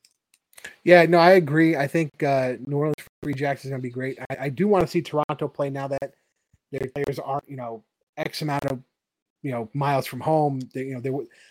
Yeah, 0.85 1.05
no, 1.07 1.19
I 1.19 1.33
agree. 1.33 1.77
I 1.77 1.87
think 1.87 2.23
uh, 2.23 2.55
New 2.67 2.77
Orleans 2.77 2.97
Free 3.23 3.35
Jacks 3.35 3.65
is 3.65 3.71
going 3.71 3.81
to 3.81 3.87
be 3.87 3.91
great. 3.91 4.19
I, 4.31 4.45
I 4.47 4.49
do 4.49 4.69
want 4.69 4.85
to 4.85 4.91
see 4.91 5.03
Toronto 5.03 5.49
play 5.49 5.71
now 5.71 5.88
that 5.88 6.15
their 6.71 6.88
players 6.95 7.19
aren't 7.19 7.49
you 7.49 7.57
know 7.57 7.85
X 8.17 8.43
amount 8.43 8.65
of 8.67 8.81
you 9.42 9.50
know 9.50 9.68
miles 9.74 10.07
from 10.07 10.20
home. 10.20 10.61
They 10.72 10.85
you 10.85 10.94
know 10.94 11.00
they 11.00 11.11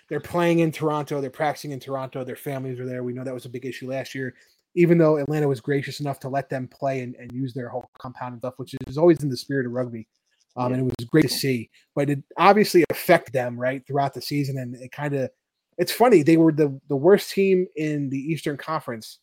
they're 0.10 0.20
playing 0.20 0.60
in 0.60 0.72
Toronto. 0.72 1.22
They're 1.22 1.30
practicing 1.30 1.72
in 1.72 1.80
Toronto. 1.80 2.24
Their 2.24 2.36
families 2.36 2.80
are 2.80 2.86
there. 2.86 3.04
We 3.04 3.14
know 3.14 3.24
that 3.24 3.34
was 3.34 3.46
a 3.46 3.50
big 3.50 3.66
issue 3.66 3.90
last 3.90 4.16
year. 4.16 4.34
Even 4.74 4.98
though 4.98 5.18
Atlanta 5.18 5.48
was 5.48 5.60
gracious 5.60 6.00
enough 6.00 6.20
to 6.22 6.30
let 6.30 6.50
them 6.50 6.68
play 6.68 7.02
and, 7.02 7.14
and 7.16 7.30
use 7.34 7.54
their 7.54 7.68
whole 7.68 7.90
compound 8.00 8.34
and 8.34 8.42
stuff, 8.42 8.54
which 8.56 8.74
is 8.88 8.98
always 8.98 9.22
in 9.22 9.30
the 9.30 9.36
spirit 9.36 9.66
of 9.66 9.74
rugby. 9.74 10.08
Um, 10.56 10.74
and 10.74 10.82
it 10.82 10.96
was 10.98 11.08
great 11.10 11.24
to 11.24 11.30
see, 11.30 11.70
but 11.96 12.10
it 12.10 12.24
obviously 12.38 12.84
affected 12.90 13.34
them 13.34 13.58
right 13.60 13.86
throughout 13.86 14.14
the 14.14 14.22
season. 14.22 14.58
And 14.58 14.76
it 14.76 14.92
kind 14.92 15.14
of, 15.14 15.30
it's 15.78 15.92
funny 15.92 16.24
they 16.24 16.38
were 16.38 16.52
the 16.52 16.80
the 16.88 16.96
worst 16.96 17.32
team 17.32 17.68
in 17.76 18.10
the 18.10 18.18
Eastern 18.18 18.58
Conference. 18.58 19.20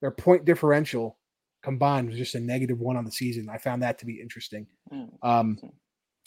Their 0.00 0.10
point 0.10 0.44
differential 0.44 1.18
combined 1.62 2.08
was 2.08 2.18
just 2.18 2.34
a 2.34 2.40
negative 2.40 2.80
one 2.80 2.96
on 2.96 3.04
the 3.04 3.12
season. 3.12 3.48
I 3.50 3.58
found 3.58 3.82
that 3.82 3.98
to 3.98 4.06
be 4.06 4.20
interesting. 4.20 4.66
Hmm. 4.90 5.04
Um, 5.22 5.58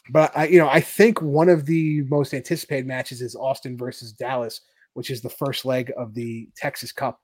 but 0.10 0.36
I, 0.36 0.48
you 0.48 0.58
know, 0.58 0.68
I 0.68 0.82
think 0.82 1.22
one 1.22 1.50
of 1.50 1.66
the 1.66 2.02
most 2.10 2.34
anticipated 2.34 2.86
matches 2.86 3.22
is 3.22 3.36
Austin 3.36 3.78
versus 3.78 4.12
Dallas, 4.12 4.62
which 4.94 5.10
is 5.10 5.22
the 5.22 5.30
first 5.30 5.66
leg 5.66 5.92
of 5.98 6.14
the 6.14 6.50
Texas 6.58 6.92
Cup. 6.92 7.20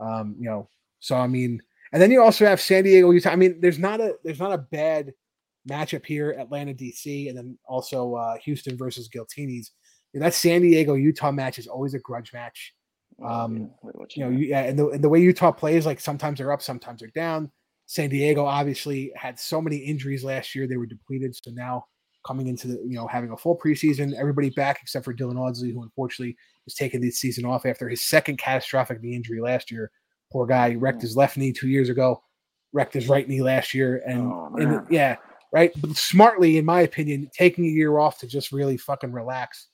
Um, 0.00 0.34
you 0.38 0.48
know, 0.48 0.68
so 1.00 1.16
I 1.16 1.26
mean, 1.26 1.62
and 1.92 2.02
then 2.02 2.10
you 2.10 2.22
also 2.22 2.44
have 2.44 2.60
San 2.60 2.84
Diego, 2.84 3.10
Utah. 3.10 3.30
I 3.30 3.36
mean, 3.36 3.60
there's 3.60 3.78
not 3.78 4.00
a 4.00 4.16
there's 4.24 4.40
not 4.40 4.52
a 4.52 4.58
bad 4.58 5.12
matchup 5.68 6.04
here. 6.04 6.32
Atlanta, 6.32 6.74
DC, 6.74 7.28
and 7.28 7.38
then 7.38 7.58
also 7.66 8.14
uh, 8.14 8.36
Houston 8.38 8.76
versus 8.76 9.08
Giltinis. 9.08 9.70
And 10.12 10.22
that 10.22 10.34
San 10.34 10.62
Diego 10.62 10.94
Utah 10.94 11.32
match 11.32 11.58
is 11.58 11.66
always 11.66 11.94
a 11.94 11.98
grudge 12.00 12.32
match. 12.32 12.74
Oh, 13.22 13.28
um, 13.28 13.70
you 14.10 14.24
know, 14.24 14.30
you, 14.30 14.46
yeah, 14.46 14.62
and 14.62 14.76
the 14.78 14.88
and 14.88 15.04
the 15.04 15.08
way 15.08 15.20
Utah 15.20 15.52
plays, 15.52 15.86
like 15.86 16.00
sometimes 16.00 16.38
they're 16.38 16.52
up, 16.52 16.62
sometimes 16.62 17.00
they're 17.00 17.10
down. 17.14 17.50
San 17.86 18.10
Diego 18.10 18.44
obviously 18.44 19.12
had 19.14 19.38
so 19.38 19.60
many 19.60 19.76
injuries 19.76 20.24
last 20.24 20.54
year; 20.54 20.66
they 20.66 20.76
were 20.76 20.86
depleted. 20.86 21.36
So 21.36 21.52
now 21.52 21.84
coming 22.24 22.46
into 22.46 22.68
the 22.68 22.74
you 22.86 22.96
know 22.96 23.06
having 23.06 23.30
a 23.30 23.36
full 23.36 23.56
preseason, 23.56 24.14
everybody 24.14 24.50
back 24.50 24.80
except 24.82 25.04
for 25.04 25.14
Dylan 25.14 25.36
Audsley, 25.36 25.72
who 25.72 25.82
unfortunately 25.82 26.36
was 26.64 26.74
taking 26.74 27.00
this 27.00 27.18
season 27.18 27.44
off 27.44 27.66
after 27.66 27.88
his 27.88 28.04
second 28.04 28.38
catastrophic 28.38 29.02
knee 29.02 29.14
injury 29.14 29.40
last 29.40 29.70
year. 29.70 29.90
Poor 30.32 30.46
guy 30.46 30.74
wrecked 30.74 31.02
his 31.02 31.16
left 31.16 31.36
knee 31.36 31.52
two 31.52 31.68
years 31.68 31.88
ago, 31.88 32.22
wrecked 32.72 32.94
his 32.94 33.08
right 33.08 33.28
knee 33.28 33.42
last 33.42 33.74
year, 33.74 34.02
and, 34.06 34.32
oh, 34.32 34.50
and 34.56 34.86
yeah, 34.90 35.16
right. 35.52 35.70
But 35.80 35.96
smartly, 35.96 36.56
in 36.58 36.64
my 36.64 36.80
opinion, 36.80 37.30
taking 37.32 37.66
a 37.66 37.68
year 37.68 37.98
off 37.98 38.18
to 38.18 38.26
just 38.26 38.50
really 38.50 38.76
fucking 38.76 39.12
relax, 39.12 39.68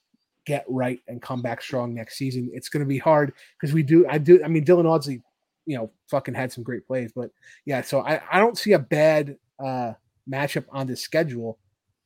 get 0.44 0.64
right, 0.68 0.98
and 1.08 1.22
come 1.22 1.40
back 1.40 1.62
strong 1.62 1.94
next 1.94 2.16
season. 2.18 2.50
It's 2.52 2.68
going 2.68 2.84
to 2.84 2.88
be 2.88 2.98
hard 2.98 3.32
because 3.58 3.72
we 3.72 3.82
do. 3.82 4.06
I 4.08 4.18
do. 4.18 4.42
I 4.44 4.48
mean, 4.48 4.64
Dylan 4.64 4.84
Audsley, 4.84 5.22
you 5.66 5.78
know, 5.78 5.90
fucking 6.10 6.34
had 6.34 6.52
some 6.52 6.64
great 6.64 6.86
plays, 6.86 7.12
but 7.14 7.30
yeah. 7.64 7.80
So 7.80 8.00
I 8.00 8.20
I 8.30 8.38
don't 8.38 8.58
see 8.58 8.72
a 8.72 8.78
bad 8.78 9.36
uh 9.64 9.92
matchup 10.30 10.64
on 10.70 10.86
the 10.86 10.96
schedule 10.96 11.58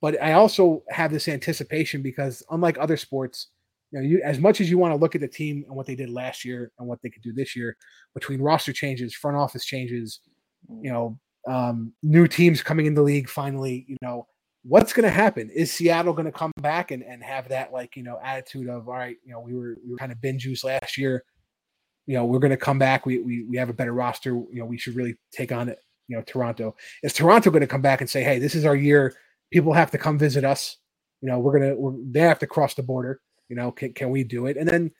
but 0.04 0.22
I 0.22 0.34
also 0.34 0.82
have 0.90 1.10
this 1.10 1.28
anticipation 1.28 2.02
because 2.02 2.42
unlike 2.50 2.76
other 2.78 2.98
sports, 2.98 3.48
you 3.90 3.98
know, 3.98 4.04
you 4.04 4.20
as 4.22 4.38
much 4.38 4.60
as 4.60 4.68
you 4.68 4.76
want 4.76 4.92
to 4.92 5.00
look 5.00 5.14
at 5.14 5.22
the 5.22 5.26
team 5.26 5.64
and 5.66 5.74
what 5.74 5.86
they 5.86 5.94
did 5.94 6.10
last 6.10 6.44
year 6.44 6.72
and 6.78 6.86
what 6.86 7.00
they 7.00 7.08
could 7.08 7.22
do 7.22 7.32
this 7.32 7.56
year, 7.56 7.74
between 8.12 8.42
roster 8.42 8.74
changes, 8.74 9.14
front 9.14 9.34
office 9.34 9.64
changes, 9.64 10.20
you 10.82 10.92
know, 10.92 11.18
um, 11.48 11.94
new 12.02 12.28
teams 12.28 12.62
coming 12.62 12.84
in 12.84 12.92
the 12.92 13.00
league 13.00 13.30
finally, 13.30 13.86
you 13.88 13.96
know, 14.02 14.26
what's 14.62 14.92
going 14.92 15.04
to 15.04 15.10
happen? 15.10 15.48
Is 15.48 15.72
Seattle 15.72 16.12
going 16.12 16.26
to 16.26 16.32
come 16.32 16.52
back 16.60 16.90
and, 16.90 17.02
and 17.02 17.24
have 17.24 17.48
that 17.48 17.72
like 17.72 17.96
you 17.96 18.02
know 18.02 18.18
attitude 18.22 18.68
of 18.68 18.90
all 18.90 18.96
right, 18.96 19.16
you 19.24 19.32
know, 19.32 19.40
we 19.40 19.54
were 19.54 19.78
we 19.82 19.90
were 19.90 19.96
kind 19.96 20.12
of 20.12 20.20
bin 20.20 20.38
juice 20.38 20.64
last 20.64 20.98
year. 20.98 21.24
you 22.04 22.12
know, 22.12 22.26
we're 22.26 22.40
going 22.40 22.50
to 22.50 22.58
come 22.58 22.78
back. 22.78 23.06
We, 23.06 23.20
we 23.20 23.44
we 23.44 23.56
have 23.56 23.70
a 23.70 23.72
better 23.72 23.94
roster. 23.94 24.32
You 24.32 24.58
know, 24.58 24.66
we 24.66 24.76
should 24.76 24.96
really 24.96 25.14
take 25.32 25.50
on 25.50 25.70
it. 25.70 25.78
You 26.08 26.18
know, 26.18 26.22
Toronto. 26.26 26.76
Is 27.02 27.14
Toronto 27.14 27.50
going 27.50 27.62
to 27.62 27.66
come 27.66 27.80
back 27.80 28.02
and 28.02 28.10
say, 28.10 28.22
"Hey, 28.22 28.38
this 28.38 28.54
is 28.54 28.66
our 28.66 28.76
year. 28.76 29.14
People 29.54 29.72
have 29.72 29.92
to 29.92 29.98
come 29.98 30.18
visit 30.18 30.44
us. 30.44 30.78
You 31.20 31.28
know, 31.28 31.38
we're 31.38 31.56
gonna 31.56 31.76
we're, 31.76 31.92
they 32.10 32.18
have 32.18 32.40
to 32.40 32.46
cross 32.48 32.74
the 32.74 32.82
border. 32.82 33.20
You 33.48 33.54
know, 33.54 33.70
can 33.70 33.92
can 33.92 34.10
we 34.10 34.24
do 34.24 34.46
it?" 34.46 34.56
And 34.56 34.68
then, 34.68 34.90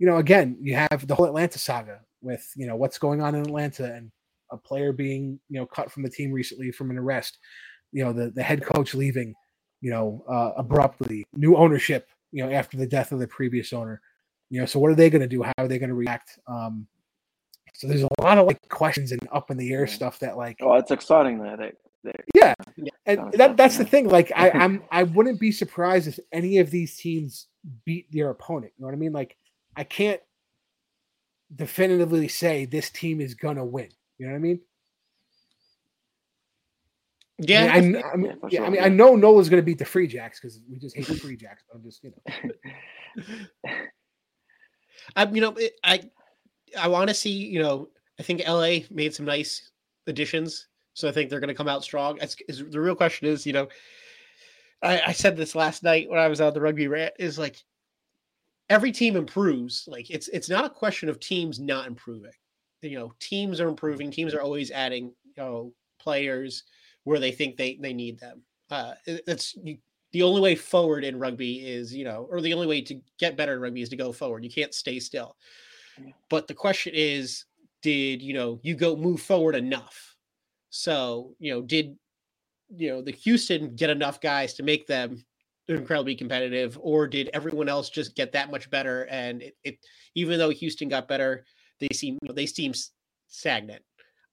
you 0.00 0.06
know, 0.08 0.16
again, 0.16 0.58
you 0.60 0.74
have 0.74 1.06
the 1.06 1.14
whole 1.14 1.26
Atlanta 1.26 1.60
saga 1.60 2.00
with 2.20 2.44
you 2.56 2.66
know 2.66 2.74
what's 2.74 2.98
going 2.98 3.22
on 3.22 3.36
in 3.36 3.42
Atlanta 3.42 3.94
and 3.94 4.10
a 4.50 4.56
player 4.56 4.92
being 4.92 5.38
you 5.48 5.60
know 5.60 5.66
cut 5.66 5.92
from 5.92 6.02
the 6.02 6.10
team 6.10 6.32
recently 6.32 6.72
from 6.72 6.90
an 6.90 6.98
arrest. 6.98 7.38
You 7.92 8.04
know, 8.04 8.12
the 8.12 8.32
the 8.32 8.42
head 8.42 8.64
coach 8.64 8.94
leaving. 8.94 9.32
You 9.80 9.92
know, 9.92 10.24
uh, 10.28 10.50
abruptly, 10.56 11.24
new 11.32 11.56
ownership. 11.56 12.08
You 12.32 12.44
know, 12.44 12.52
after 12.52 12.76
the 12.76 12.88
death 12.88 13.12
of 13.12 13.20
the 13.20 13.28
previous 13.28 13.72
owner. 13.72 14.02
You 14.50 14.58
know, 14.58 14.66
so 14.66 14.80
what 14.80 14.90
are 14.90 14.96
they 14.96 15.08
going 15.08 15.22
to 15.22 15.28
do? 15.28 15.44
How 15.44 15.52
are 15.58 15.68
they 15.68 15.78
going 15.78 15.90
to 15.90 15.94
react? 15.94 16.36
Um, 16.48 16.88
so 17.74 17.86
there's 17.86 18.02
a 18.02 18.08
lot 18.20 18.36
of 18.36 18.46
like 18.46 18.58
questions 18.68 19.12
and 19.12 19.26
up 19.32 19.50
in 19.50 19.56
the 19.56 19.72
air 19.72 19.86
stuff 19.86 20.18
that 20.18 20.36
like. 20.36 20.56
Oh, 20.60 20.74
it's 20.74 20.90
exciting 20.90 21.38
though. 21.38 21.56
That, 21.56 21.74
that 22.04 22.24
yeah, 22.34 22.54
and 23.06 23.32
that, 23.34 23.56
that's 23.56 23.76
the 23.76 23.84
thing. 23.84 24.08
Like, 24.08 24.32
I, 24.34 24.50
I'm 24.54 24.82
I 24.90 25.02
wouldn't 25.02 25.40
be 25.40 25.52
surprised 25.52 26.08
if 26.08 26.18
any 26.32 26.58
of 26.58 26.70
these 26.70 26.96
teams 26.96 27.46
beat 27.84 28.10
their 28.12 28.30
opponent. 28.30 28.72
You 28.76 28.82
know 28.82 28.88
what 28.88 28.94
I 28.94 28.98
mean? 28.98 29.12
Like, 29.12 29.36
I 29.76 29.84
can't 29.84 30.20
definitively 31.54 32.28
say 32.28 32.64
this 32.64 32.90
team 32.90 33.20
is 33.20 33.34
gonna 33.34 33.64
win. 33.64 33.88
You 34.18 34.26
know 34.26 34.32
what 34.32 34.38
I 34.38 34.40
mean? 34.40 34.60
Yeah, 37.42 37.72
I 37.72 37.80
mean, 37.80 37.96
I, 37.96 38.02
I 38.02 38.16
mean, 38.16 38.36
yeah, 38.50 38.60
yeah, 38.60 38.66
I, 38.66 38.70
mean 38.70 38.82
I 38.82 38.88
know 38.88 39.16
Nola's 39.16 39.48
going 39.48 39.62
to 39.62 39.64
beat 39.64 39.78
the 39.78 39.84
Free 39.84 40.06
Jacks 40.06 40.38
because 40.38 40.60
we 40.70 40.78
just 40.78 40.94
hate 40.94 41.06
the 41.06 41.14
Free 41.14 41.36
Jacks. 41.38 41.62
But 41.66 41.78
I'm 41.78 41.84
just, 41.84 42.04
you 42.04 42.12
know. 42.26 43.72
I, 45.16 45.22
um, 45.22 45.34
you 45.34 45.40
know, 45.40 45.52
it, 45.52 45.72
I, 45.82 46.02
I 46.78 46.88
want 46.88 47.08
to 47.08 47.14
see. 47.14 47.30
You 47.30 47.62
know, 47.62 47.88
I 48.18 48.22
think 48.22 48.42
LA 48.46 48.80
made 48.90 49.14
some 49.14 49.24
nice 49.24 49.70
additions, 50.06 50.68
so 51.00 51.08
I 51.08 51.12
think 51.12 51.30
they're 51.30 51.40
going 51.40 51.48
to 51.48 51.54
come 51.54 51.68
out 51.68 51.82
strong. 51.82 52.18
It's, 52.20 52.36
it's, 52.48 52.58
the 52.58 52.80
real 52.80 52.94
question 52.94 53.26
is, 53.26 53.46
you 53.46 53.52
know, 53.52 53.68
I, 54.82 55.00
I 55.08 55.12
said 55.12 55.36
this 55.36 55.54
last 55.54 55.82
night 55.82 56.08
when 56.08 56.18
I 56.18 56.28
was 56.28 56.40
on 56.40 56.54
the 56.54 56.60
rugby 56.60 56.88
rant. 56.88 57.14
Is 57.18 57.38
like 57.38 57.56
every 58.68 58.92
team 58.92 59.16
improves. 59.16 59.84
Like 59.86 60.10
it's 60.10 60.28
it's 60.28 60.48
not 60.48 60.64
a 60.64 60.70
question 60.70 61.08
of 61.08 61.20
teams 61.20 61.58
not 61.58 61.86
improving. 61.86 62.32
You 62.82 62.98
know, 62.98 63.12
teams 63.20 63.60
are 63.60 63.68
improving. 63.68 64.10
Teams 64.10 64.32
are 64.32 64.40
always 64.40 64.70
adding, 64.70 65.12
you 65.24 65.34
know, 65.36 65.72
players 65.98 66.64
where 67.04 67.18
they 67.18 67.32
think 67.32 67.56
they 67.56 67.78
they 67.80 67.92
need 67.92 68.18
them. 68.18 68.42
Uh, 68.70 68.94
it's 69.06 69.54
you, 69.62 69.76
the 70.12 70.22
only 70.22 70.40
way 70.40 70.54
forward 70.54 71.04
in 71.04 71.18
rugby 71.18 71.66
is 71.66 71.94
you 71.94 72.04
know, 72.04 72.26
or 72.30 72.40
the 72.40 72.54
only 72.54 72.66
way 72.66 72.80
to 72.82 73.00
get 73.18 73.36
better 73.36 73.54
in 73.54 73.60
rugby 73.60 73.82
is 73.82 73.90
to 73.90 73.96
go 73.96 74.12
forward. 74.12 74.44
You 74.44 74.50
can't 74.50 74.74
stay 74.74 74.98
still. 74.98 75.36
But 76.30 76.48
the 76.48 76.54
question 76.54 76.94
is, 76.96 77.44
did 77.82 78.22
you 78.22 78.32
know 78.32 78.60
you 78.62 78.74
go 78.74 78.96
move 78.96 79.20
forward 79.20 79.54
enough? 79.54 80.09
So 80.70 81.34
you 81.38 81.52
know, 81.52 81.62
did 81.62 81.96
you 82.74 82.90
know 82.90 83.02
the 83.02 83.12
Houston 83.12 83.74
get 83.74 83.90
enough 83.90 84.20
guys 84.20 84.54
to 84.54 84.62
make 84.62 84.86
them 84.86 85.24
incredibly 85.68 86.14
competitive, 86.14 86.78
or 86.80 87.06
did 87.06 87.30
everyone 87.32 87.68
else 87.68 87.90
just 87.90 88.16
get 88.16 88.32
that 88.32 88.50
much 88.50 88.70
better? 88.70 89.04
And 89.10 89.42
it, 89.42 89.56
it 89.64 89.78
even 90.14 90.38
though 90.38 90.50
Houston 90.50 90.88
got 90.88 91.08
better, 91.08 91.44
they 91.80 91.88
seem 91.92 92.18
you 92.22 92.28
know, 92.28 92.34
they 92.34 92.46
seem 92.46 92.72
stagnant. 93.28 93.82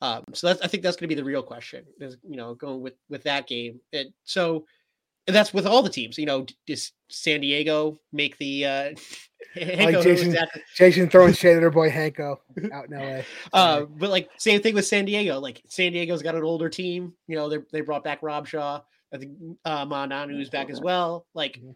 Um, 0.01 0.23
so 0.33 0.47
that's 0.47 0.61
I 0.61 0.67
think 0.67 0.83
that's 0.83 0.95
going 0.95 1.09
to 1.09 1.15
be 1.15 1.19
the 1.19 1.25
real 1.25 1.43
question. 1.43 1.85
Is 1.99 2.17
you 2.27 2.37
know 2.37 2.53
going 2.55 2.81
with 2.81 2.93
with 3.09 3.23
that 3.23 3.47
game. 3.47 3.79
And 3.93 4.09
so 4.23 4.65
and 5.27 5.35
that's 5.35 5.53
with 5.53 5.67
all 5.67 5.83
the 5.83 5.89
teams. 5.89 6.17
You 6.17 6.25
know, 6.25 6.45
does 6.65 6.91
San 7.09 7.41
Diego 7.41 7.99
make 8.11 8.37
the 8.37 8.65
uh, 8.65 8.89
like 9.55 10.01
Jason, 10.01 10.35
Jason 10.75 11.09
throwing 11.09 11.33
shade 11.33 11.57
at 11.57 11.63
her 11.63 11.69
boy 11.69 11.89
Hanko 11.89 12.37
out 12.71 12.89
in 12.89 12.97
LA. 12.97 13.21
Uh, 13.53 13.81
but 13.83 14.09
like 14.09 14.29
same 14.37 14.61
thing 14.61 14.73
with 14.73 14.85
San 14.85 15.05
Diego. 15.05 15.39
Like 15.39 15.61
San 15.67 15.91
Diego's 15.91 16.23
got 16.23 16.35
an 16.35 16.43
older 16.43 16.69
team. 16.69 17.13
You 17.27 17.35
know, 17.35 17.49
they 17.49 17.57
they 17.71 17.81
brought 17.81 18.03
back 18.03 18.19
Rob 18.21 18.47
Shaw. 18.47 18.81
I 19.13 19.17
think 19.17 19.37
uh, 19.63 19.85
Ma'a 19.85 20.09
Nonu's 20.09 20.49
back 20.49 20.69
as 20.69 20.81
well. 20.81 21.25
Like, 21.33 21.57
mm-hmm. 21.57 21.71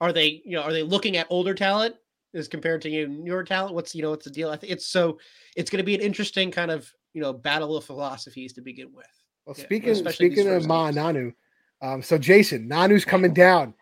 are 0.00 0.12
they 0.12 0.42
you 0.44 0.56
know 0.56 0.62
are 0.62 0.72
they 0.72 0.82
looking 0.82 1.16
at 1.16 1.26
older 1.30 1.54
talent 1.54 1.94
as 2.34 2.48
compared 2.48 2.82
to 2.82 2.90
you 2.90 3.08
know, 3.08 3.14
newer 3.14 3.44
talent? 3.44 3.74
What's 3.74 3.94
you 3.94 4.02
know 4.02 4.10
what's 4.10 4.24
the 4.24 4.30
deal? 4.30 4.50
I 4.50 4.56
think 4.56 4.72
it's 4.72 4.86
so 4.86 5.18
it's 5.56 5.70
going 5.70 5.78
to 5.78 5.84
be 5.84 5.94
an 5.94 6.00
interesting 6.00 6.50
kind 6.50 6.70
of 6.70 6.90
you 7.14 7.22
know 7.22 7.32
battle 7.32 7.76
of 7.76 7.84
philosophies 7.84 8.52
to 8.54 8.60
begin 8.60 8.92
with. 8.94 9.06
Well, 9.46 9.54
speaking 9.54 9.94
yeah, 9.94 10.10
speaking 10.10 10.48
of 10.48 10.64
Ma'a 10.64 10.92
Nonu, 10.92 11.32
um, 11.82 12.02
so 12.02 12.18
Jason, 12.18 12.68
Nonu's 12.68 13.04
coming 13.04 13.32
down, 13.32 13.74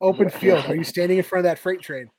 open 0.00 0.30
field. 0.30 0.64
Are 0.66 0.74
you 0.74 0.84
standing 0.84 1.18
in 1.18 1.24
front 1.24 1.46
of 1.46 1.50
that 1.50 1.58
freight 1.58 1.80
train? 1.80 2.10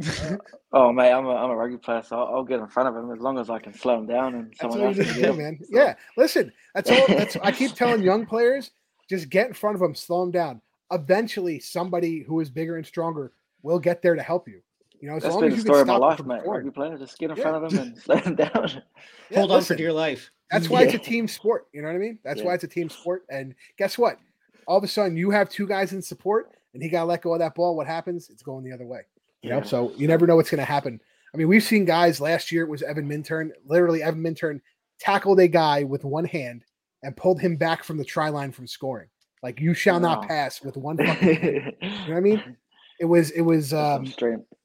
oh 0.72 0.92
mate, 0.92 1.12
I'm 1.12 1.24
a, 1.26 1.34
I'm 1.34 1.50
a 1.50 1.56
rugby 1.56 1.78
player, 1.78 2.02
so 2.02 2.18
I'll, 2.18 2.36
I'll, 2.36 2.44
get 2.44 2.58
in 2.58 2.66
front 2.66 2.88
of 2.88 2.96
him 2.96 3.12
as 3.12 3.20
long 3.20 3.38
as 3.38 3.48
I 3.48 3.60
can 3.60 3.72
slow 3.72 3.96
him 3.98 4.06
down 4.06 4.34
and 4.34 4.52
someone 4.60 4.80
else 4.80 4.96
can 4.96 5.22
do, 5.22 5.32
man. 5.32 5.58
So. 5.62 5.68
Yeah, 5.70 5.94
listen, 6.16 6.52
that's 6.74 6.90
all. 6.90 7.06
That's 7.06 7.36
I 7.36 7.52
keep 7.52 7.72
telling 7.76 8.02
young 8.02 8.26
players, 8.26 8.72
just 9.08 9.28
get 9.28 9.46
in 9.46 9.54
front 9.54 9.76
of 9.76 9.80
them, 9.80 9.94
slow 9.94 10.22
them 10.22 10.32
down. 10.32 10.60
Eventually, 10.90 11.60
somebody 11.60 12.20
who 12.22 12.40
is 12.40 12.50
bigger 12.50 12.76
and 12.76 12.84
stronger 12.84 13.32
will 13.62 13.78
get 13.78 14.02
there 14.02 14.16
to 14.16 14.22
help 14.22 14.48
you. 14.48 14.60
You 15.00 15.10
know, 15.10 15.16
as 15.16 15.22
That's 15.22 15.34
long 15.34 15.42
been 15.42 15.52
as 15.52 15.58
you 15.58 15.62
the 15.62 15.68
story 15.68 15.80
of 15.82 15.86
my 15.86 15.96
life, 15.96 16.24
mate. 16.24 16.40
Rugby 16.44 16.70
player, 16.70 16.98
just 16.98 17.18
get 17.18 17.30
in 17.30 17.36
yeah. 17.36 17.42
front 17.42 17.64
of 17.64 17.70
them 17.70 17.80
and 17.80 17.98
slow 18.02 18.16
them 18.16 18.34
down. 18.34 18.82
Yeah, 19.30 19.40
Hold 19.40 19.50
listen, 19.50 19.52
on 19.52 19.62
for 19.62 19.74
dear 19.76 19.92
life. 19.92 20.30
That's 20.50 20.68
why 20.68 20.82
it's 20.82 20.94
a 20.94 20.98
team 20.98 21.28
sport. 21.28 21.66
You 21.72 21.82
know 21.82 21.88
what 21.88 21.96
I 21.96 21.98
mean? 21.98 22.18
That's 22.24 22.42
why 22.42 22.54
it's 22.54 22.64
a 22.64 22.68
team 22.68 22.88
sport. 22.88 23.24
And 23.28 23.54
guess 23.76 23.98
what? 23.98 24.18
All 24.66 24.78
of 24.78 24.84
a 24.84 24.88
sudden 24.88 25.16
you 25.16 25.30
have 25.30 25.48
two 25.48 25.66
guys 25.66 25.92
in 25.92 26.02
support 26.02 26.52
and 26.72 26.82
he 26.82 26.88
got 26.88 27.00
to 27.00 27.06
let 27.06 27.22
go 27.22 27.32
of 27.32 27.38
that 27.40 27.54
ball. 27.54 27.76
What 27.76 27.86
happens? 27.86 28.30
It's 28.30 28.42
going 28.42 28.64
the 28.64 28.72
other 28.72 28.86
way. 28.86 29.02
You 29.42 29.50
know, 29.50 29.62
so 29.62 29.92
you 29.96 30.08
never 30.08 30.26
know 30.26 30.36
what's 30.36 30.50
going 30.50 30.58
to 30.58 30.64
happen. 30.64 31.00
I 31.32 31.36
mean, 31.36 31.48
we've 31.48 31.62
seen 31.62 31.84
guys 31.84 32.20
last 32.20 32.50
year. 32.50 32.62
It 32.62 32.70
was 32.70 32.82
Evan 32.82 33.06
Minturn. 33.06 33.52
Literally, 33.66 34.02
Evan 34.02 34.22
Minturn 34.22 34.62
tackled 34.98 35.38
a 35.40 35.48
guy 35.48 35.84
with 35.84 36.04
one 36.04 36.24
hand 36.24 36.64
and 37.02 37.16
pulled 37.16 37.40
him 37.40 37.56
back 37.56 37.84
from 37.84 37.98
the 37.98 38.04
try 38.04 38.30
line 38.30 38.52
from 38.52 38.66
scoring. 38.66 39.08
Like 39.42 39.60
you 39.60 39.74
shall 39.74 40.00
wow. 40.00 40.14
not 40.14 40.28
pass 40.28 40.62
with 40.62 40.76
one 40.76 40.96
fucking. 41.06 41.34
hand. 41.34 41.72
You 41.82 41.88
know 41.88 41.98
what 42.06 42.16
I 42.16 42.20
mean? 42.20 42.56
It 42.98 43.04
was. 43.04 43.30
It 43.32 43.42
was. 43.42 43.74
um 43.74 44.06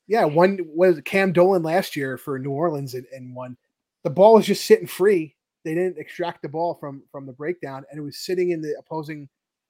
Yeah, 0.07 0.23
one 0.23 0.59
was 0.63 1.01
Cam 1.03 1.33
Dolan 1.33 1.63
last 1.63 1.95
year 1.95 2.17
for 2.17 2.39
New 2.39 2.51
Orleans 2.51 2.93
and, 2.93 3.05
and 3.12 3.35
one. 3.35 3.57
The 4.03 4.09
ball 4.09 4.35
was 4.35 4.45
just 4.45 4.65
sitting 4.65 4.88
free. 4.88 5.35
They 5.65 5.75
didn't 5.75 5.97
extract 5.97 6.41
the 6.41 6.49
ball 6.49 6.75
from 6.75 7.03
from 7.12 7.25
the 7.25 7.33
breakdown, 7.33 7.83
and 7.91 7.99
it 7.99 8.03
was 8.03 8.17
sitting 8.17 8.51
in 8.51 8.62
the 8.62 8.75
opposing 8.79 9.27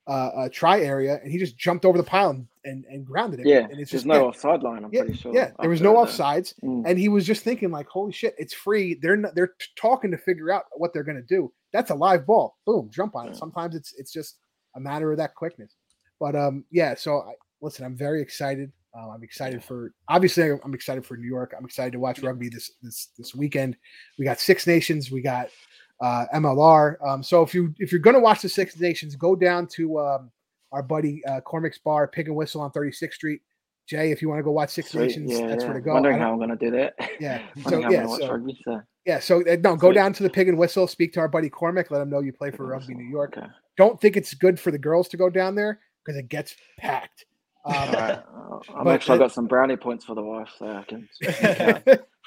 uh, 0.10 0.32
uh, 0.36 0.50
try 0.52 0.82
area, 0.82 1.20
and 1.22 1.32
he 1.32 1.38
just 1.38 1.56
jumped 1.56 1.86
over 1.86 1.98
the 1.98 2.04
pile 2.04 2.32
and, 2.32 2.48
and, 2.66 2.84
and 2.86 3.06
grounded 3.06 3.42
it. 3.42 3.46
Yeah, 3.46 3.68
and 3.70 3.80
it's 3.80 3.92
just 3.92 4.08
no 4.08 4.16
yeah. 4.16 4.22
offside 4.22 4.64
line. 4.64 4.84
I'm 4.84 4.90
yeah, 4.92 5.02
pretty 5.02 5.18
sure. 5.18 5.34
Yeah, 5.34 5.52
there 5.60 5.70
was 5.70 5.82
no 5.82 5.94
offsides, 5.94 6.56
mm. 6.64 6.84
and 6.88 6.98
he 6.98 7.10
was 7.10 7.28
just 7.28 7.44
thinking 7.44 7.70
like, 7.70 7.88
"Holy 7.88 8.12
shit, 8.12 8.34
it's 8.40 8.54
free." 8.54 8.96
They're 8.96 9.18
not, 9.18 9.36
they're 9.36 9.54
talking 9.76 10.10
to 10.10 10.18
figure 10.18 10.52
out 10.52 10.64
what 10.74 10.94
they're 10.94 11.04
going 11.04 11.18
to 11.18 11.22
do. 11.22 11.54
That's 11.72 11.92
a 11.92 11.96
live 11.96 12.26
ball. 12.26 12.58
Boom, 12.66 12.90
jump 12.92 13.16
on 13.16 13.28
it. 13.28 13.36
Sometimes 13.36 13.76
it's 13.76 13.94
it's 13.98 14.12
just 14.12 14.40
a 14.76 14.80
matter 14.80 15.12
of 15.12 15.20
that 15.20 15.36
quickness. 15.36 15.76
But 16.20 16.36
um, 16.36 16.66
yeah. 16.72 16.96
So 16.96 17.20
I, 17.20 17.34
listen, 17.62 17.86
I'm 17.86 17.96
very 17.96 18.20
excited. 18.20 18.72
Uh, 18.98 19.10
I'm 19.10 19.22
excited 19.22 19.64
for 19.64 19.94
obviously 20.08 20.50
I'm 20.64 20.74
excited 20.74 21.06
for 21.06 21.18
New 21.18 21.28
York. 21.28 21.54
I'm 21.56 21.66
excited 21.66 21.92
to 21.94 22.00
watch 22.00 22.24
rugby 22.24 22.50
this 22.50 22.72
this 22.82 23.10
this 23.16 23.36
weekend. 23.36 23.78
We 24.18 24.26
got 24.26 24.40
Six 24.40 24.66
Nations. 24.66 25.12
We 25.12 25.22
got 25.22 25.50
uh, 26.02 26.26
MLR. 26.34 26.96
Um, 27.06 27.24
so 27.24 27.42
if 27.42 27.54
you 27.54 27.74
if 27.80 27.92
you're 27.92 28.02
going 28.02 28.16
to 28.16 28.20
watch 28.20 28.42
the 28.42 28.50
Six 28.50 28.80
Nations, 28.80 29.16
go 29.16 29.36
down 29.36 29.68
to 29.68 30.00
um, 30.00 30.32
our 30.72 30.84
buddy 30.84 31.24
uh, 31.26 31.42
Cormac's 31.42 31.78
Bar, 31.78 32.08
Pig 32.08 32.28
and 32.28 32.36
Whistle 32.36 32.62
on 32.62 32.72
36th 32.72 33.14
Street. 33.14 33.42
Jay, 33.88 34.12
if 34.12 34.22
you 34.22 34.30
want 34.30 34.40
to 34.40 34.44
go 34.44 34.52
watch 34.52 34.70
Six 34.70 34.92
Sweet. 34.92 35.02
Nations, 35.02 35.32
yeah, 35.32 35.48
that's 35.48 35.64
yeah. 35.64 35.70
where 35.70 35.80
to 35.80 35.82
go. 35.82 35.94
Wondering 35.94 36.20
how 36.20 36.32
I'm 36.32 36.38
going 36.38 36.50
to 36.50 36.56
do 36.56 36.72
that. 36.72 36.94
Yeah. 37.20 37.42
so 37.68 37.80
yeah, 37.90 38.06
so, 38.06 38.32
rugby, 38.32 38.60
so. 38.64 38.82
yeah. 39.06 39.20
So 39.20 39.42
uh, 39.42 39.58
no, 39.64 39.76
go 39.76 39.90
Sweet. 39.90 39.96
down 39.96 40.14
to 40.14 40.24
the 40.24 40.30
Pig 40.30 40.48
and 40.48 40.58
Whistle. 40.58 40.88
Speak 40.88 41.14
to 41.14 41.20
our 41.20 41.28
buddy 41.28 41.50
Cormac. 41.50 41.92
Let 41.92 42.02
him 42.02 42.10
know 42.10 42.20
you 42.20 42.34
play 42.34 42.52
for 42.52 42.66
Rugby 42.66 42.94
New 42.94 43.10
York. 43.10 43.36
Okay. 43.38 43.48
Don't 43.78 44.00
think 44.00 44.18
it's 44.18 44.34
good 44.34 44.60
for 44.60 44.72
the 44.72 44.78
girls 44.78 45.08
to 45.10 45.18
go 45.18 45.30
down 45.30 45.56
there 45.56 45.80
because 46.06 46.18
it 46.18 46.30
gets 46.30 46.56
packed. 46.78 47.26
Um, 47.66 47.92
right. 47.92 48.20
I'm 48.74 48.88
actually 48.88 49.20
got 49.20 49.34
some 49.34 49.46
brownie 49.46 49.76
points 49.76 50.06
for 50.06 50.16
the 50.16 50.24
wife, 50.24 50.48
so 50.58 50.66
I 50.66 50.84
can 50.84 51.10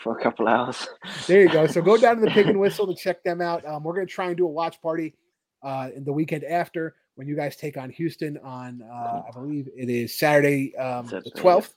for 0.03 0.19
a 0.19 0.23
couple 0.23 0.49
hours. 0.49 0.89
there 1.27 1.43
you 1.43 1.49
go. 1.49 1.67
So 1.67 1.81
go 1.83 1.97
down 1.97 2.17
to 2.17 2.23
the 2.23 2.31
Pig 2.31 2.47
and 2.49 2.59
Whistle 2.59 2.87
to 2.87 2.95
check 2.95 3.23
them 3.23 3.41
out. 3.41 3.65
Um, 3.67 3.83
we're 3.83 3.95
going 3.95 4.07
to 4.07 4.13
try 4.13 4.27
and 4.27 4.37
do 4.37 4.47
a 4.47 4.51
watch 4.51 4.81
party 4.81 5.15
uh, 5.63 5.89
in 5.95 6.05
the 6.05 6.13
weekend 6.13 6.45
after 6.45 6.95
when 7.15 7.29
you 7.29 7.37
guys 7.37 7.57
take 7.57 7.77
on 7.77 7.91
Houston 7.91 8.39
on, 8.39 8.83
uh, 8.83 9.23
I 9.29 9.31
believe 9.33 9.69
it 9.77 9.89
is 9.89 10.19
Saturday, 10.19 10.75
um, 10.77 11.07
the 11.07 11.31
12th. 11.37 11.75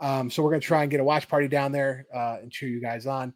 Um, 0.00 0.30
so 0.30 0.42
we're 0.42 0.50
going 0.50 0.60
to 0.60 0.66
try 0.66 0.82
and 0.82 0.90
get 0.90 1.00
a 1.00 1.04
watch 1.04 1.28
party 1.28 1.48
down 1.48 1.72
there 1.72 2.06
uh, 2.14 2.38
and 2.42 2.50
cheer 2.50 2.68
you 2.68 2.80
guys 2.80 3.06
on. 3.06 3.32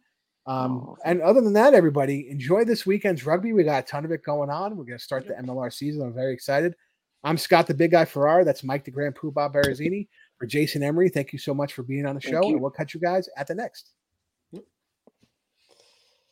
Um, 0.47 0.71
oh, 0.71 0.97
and 1.05 1.21
other 1.21 1.41
than 1.41 1.53
that, 1.53 1.73
everybody 1.73 2.29
enjoy 2.29 2.65
this 2.65 2.85
weekend's 2.85 3.25
rugby. 3.25 3.53
We 3.53 3.63
got 3.63 3.83
a 3.83 3.87
ton 3.87 4.05
of 4.05 4.11
it 4.11 4.23
going 4.23 4.49
on. 4.49 4.75
We're 4.75 4.85
going 4.85 4.97
to 4.97 5.03
start 5.03 5.27
the 5.27 5.33
MLR 5.33 5.71
season. 5.71 6.01
I'm 6.01 6.13
very 6.13 6.33
excited. 6.33 6.75
I'm 7.23 7.37
Scott, 7.37 7.67
the 7.67 7.75
big 7.75 7.91
guy 7.91 8.05
Farrar. 8.05 8.43
That's 8.43 8.63
Mike, 8.63 8.83
the 8.83 8.91
Grand 8.91 9.15
Poobah 9.15 9.53
Barazini. 9.53 10.07
For 10.41 10.47
Jason 10.47 10.81
Emery, 10.81 11.09
thank 11.09 11.33
you 11.33 11.37
so 11.37 11.53
much 11.53 11.71
for 11.71 11.83
being 11.83 12.07
on 12.07 12.15
the 12.15 12.21
show. 12.21 12.41
And 12.41 12.59
we'll 12.59 12.71
catch 12.71 12.95
you 12.95 12.99
guys 12.99 13.29
at 13.37 13.45
the 13.45 13.53
next. 13.53 13.91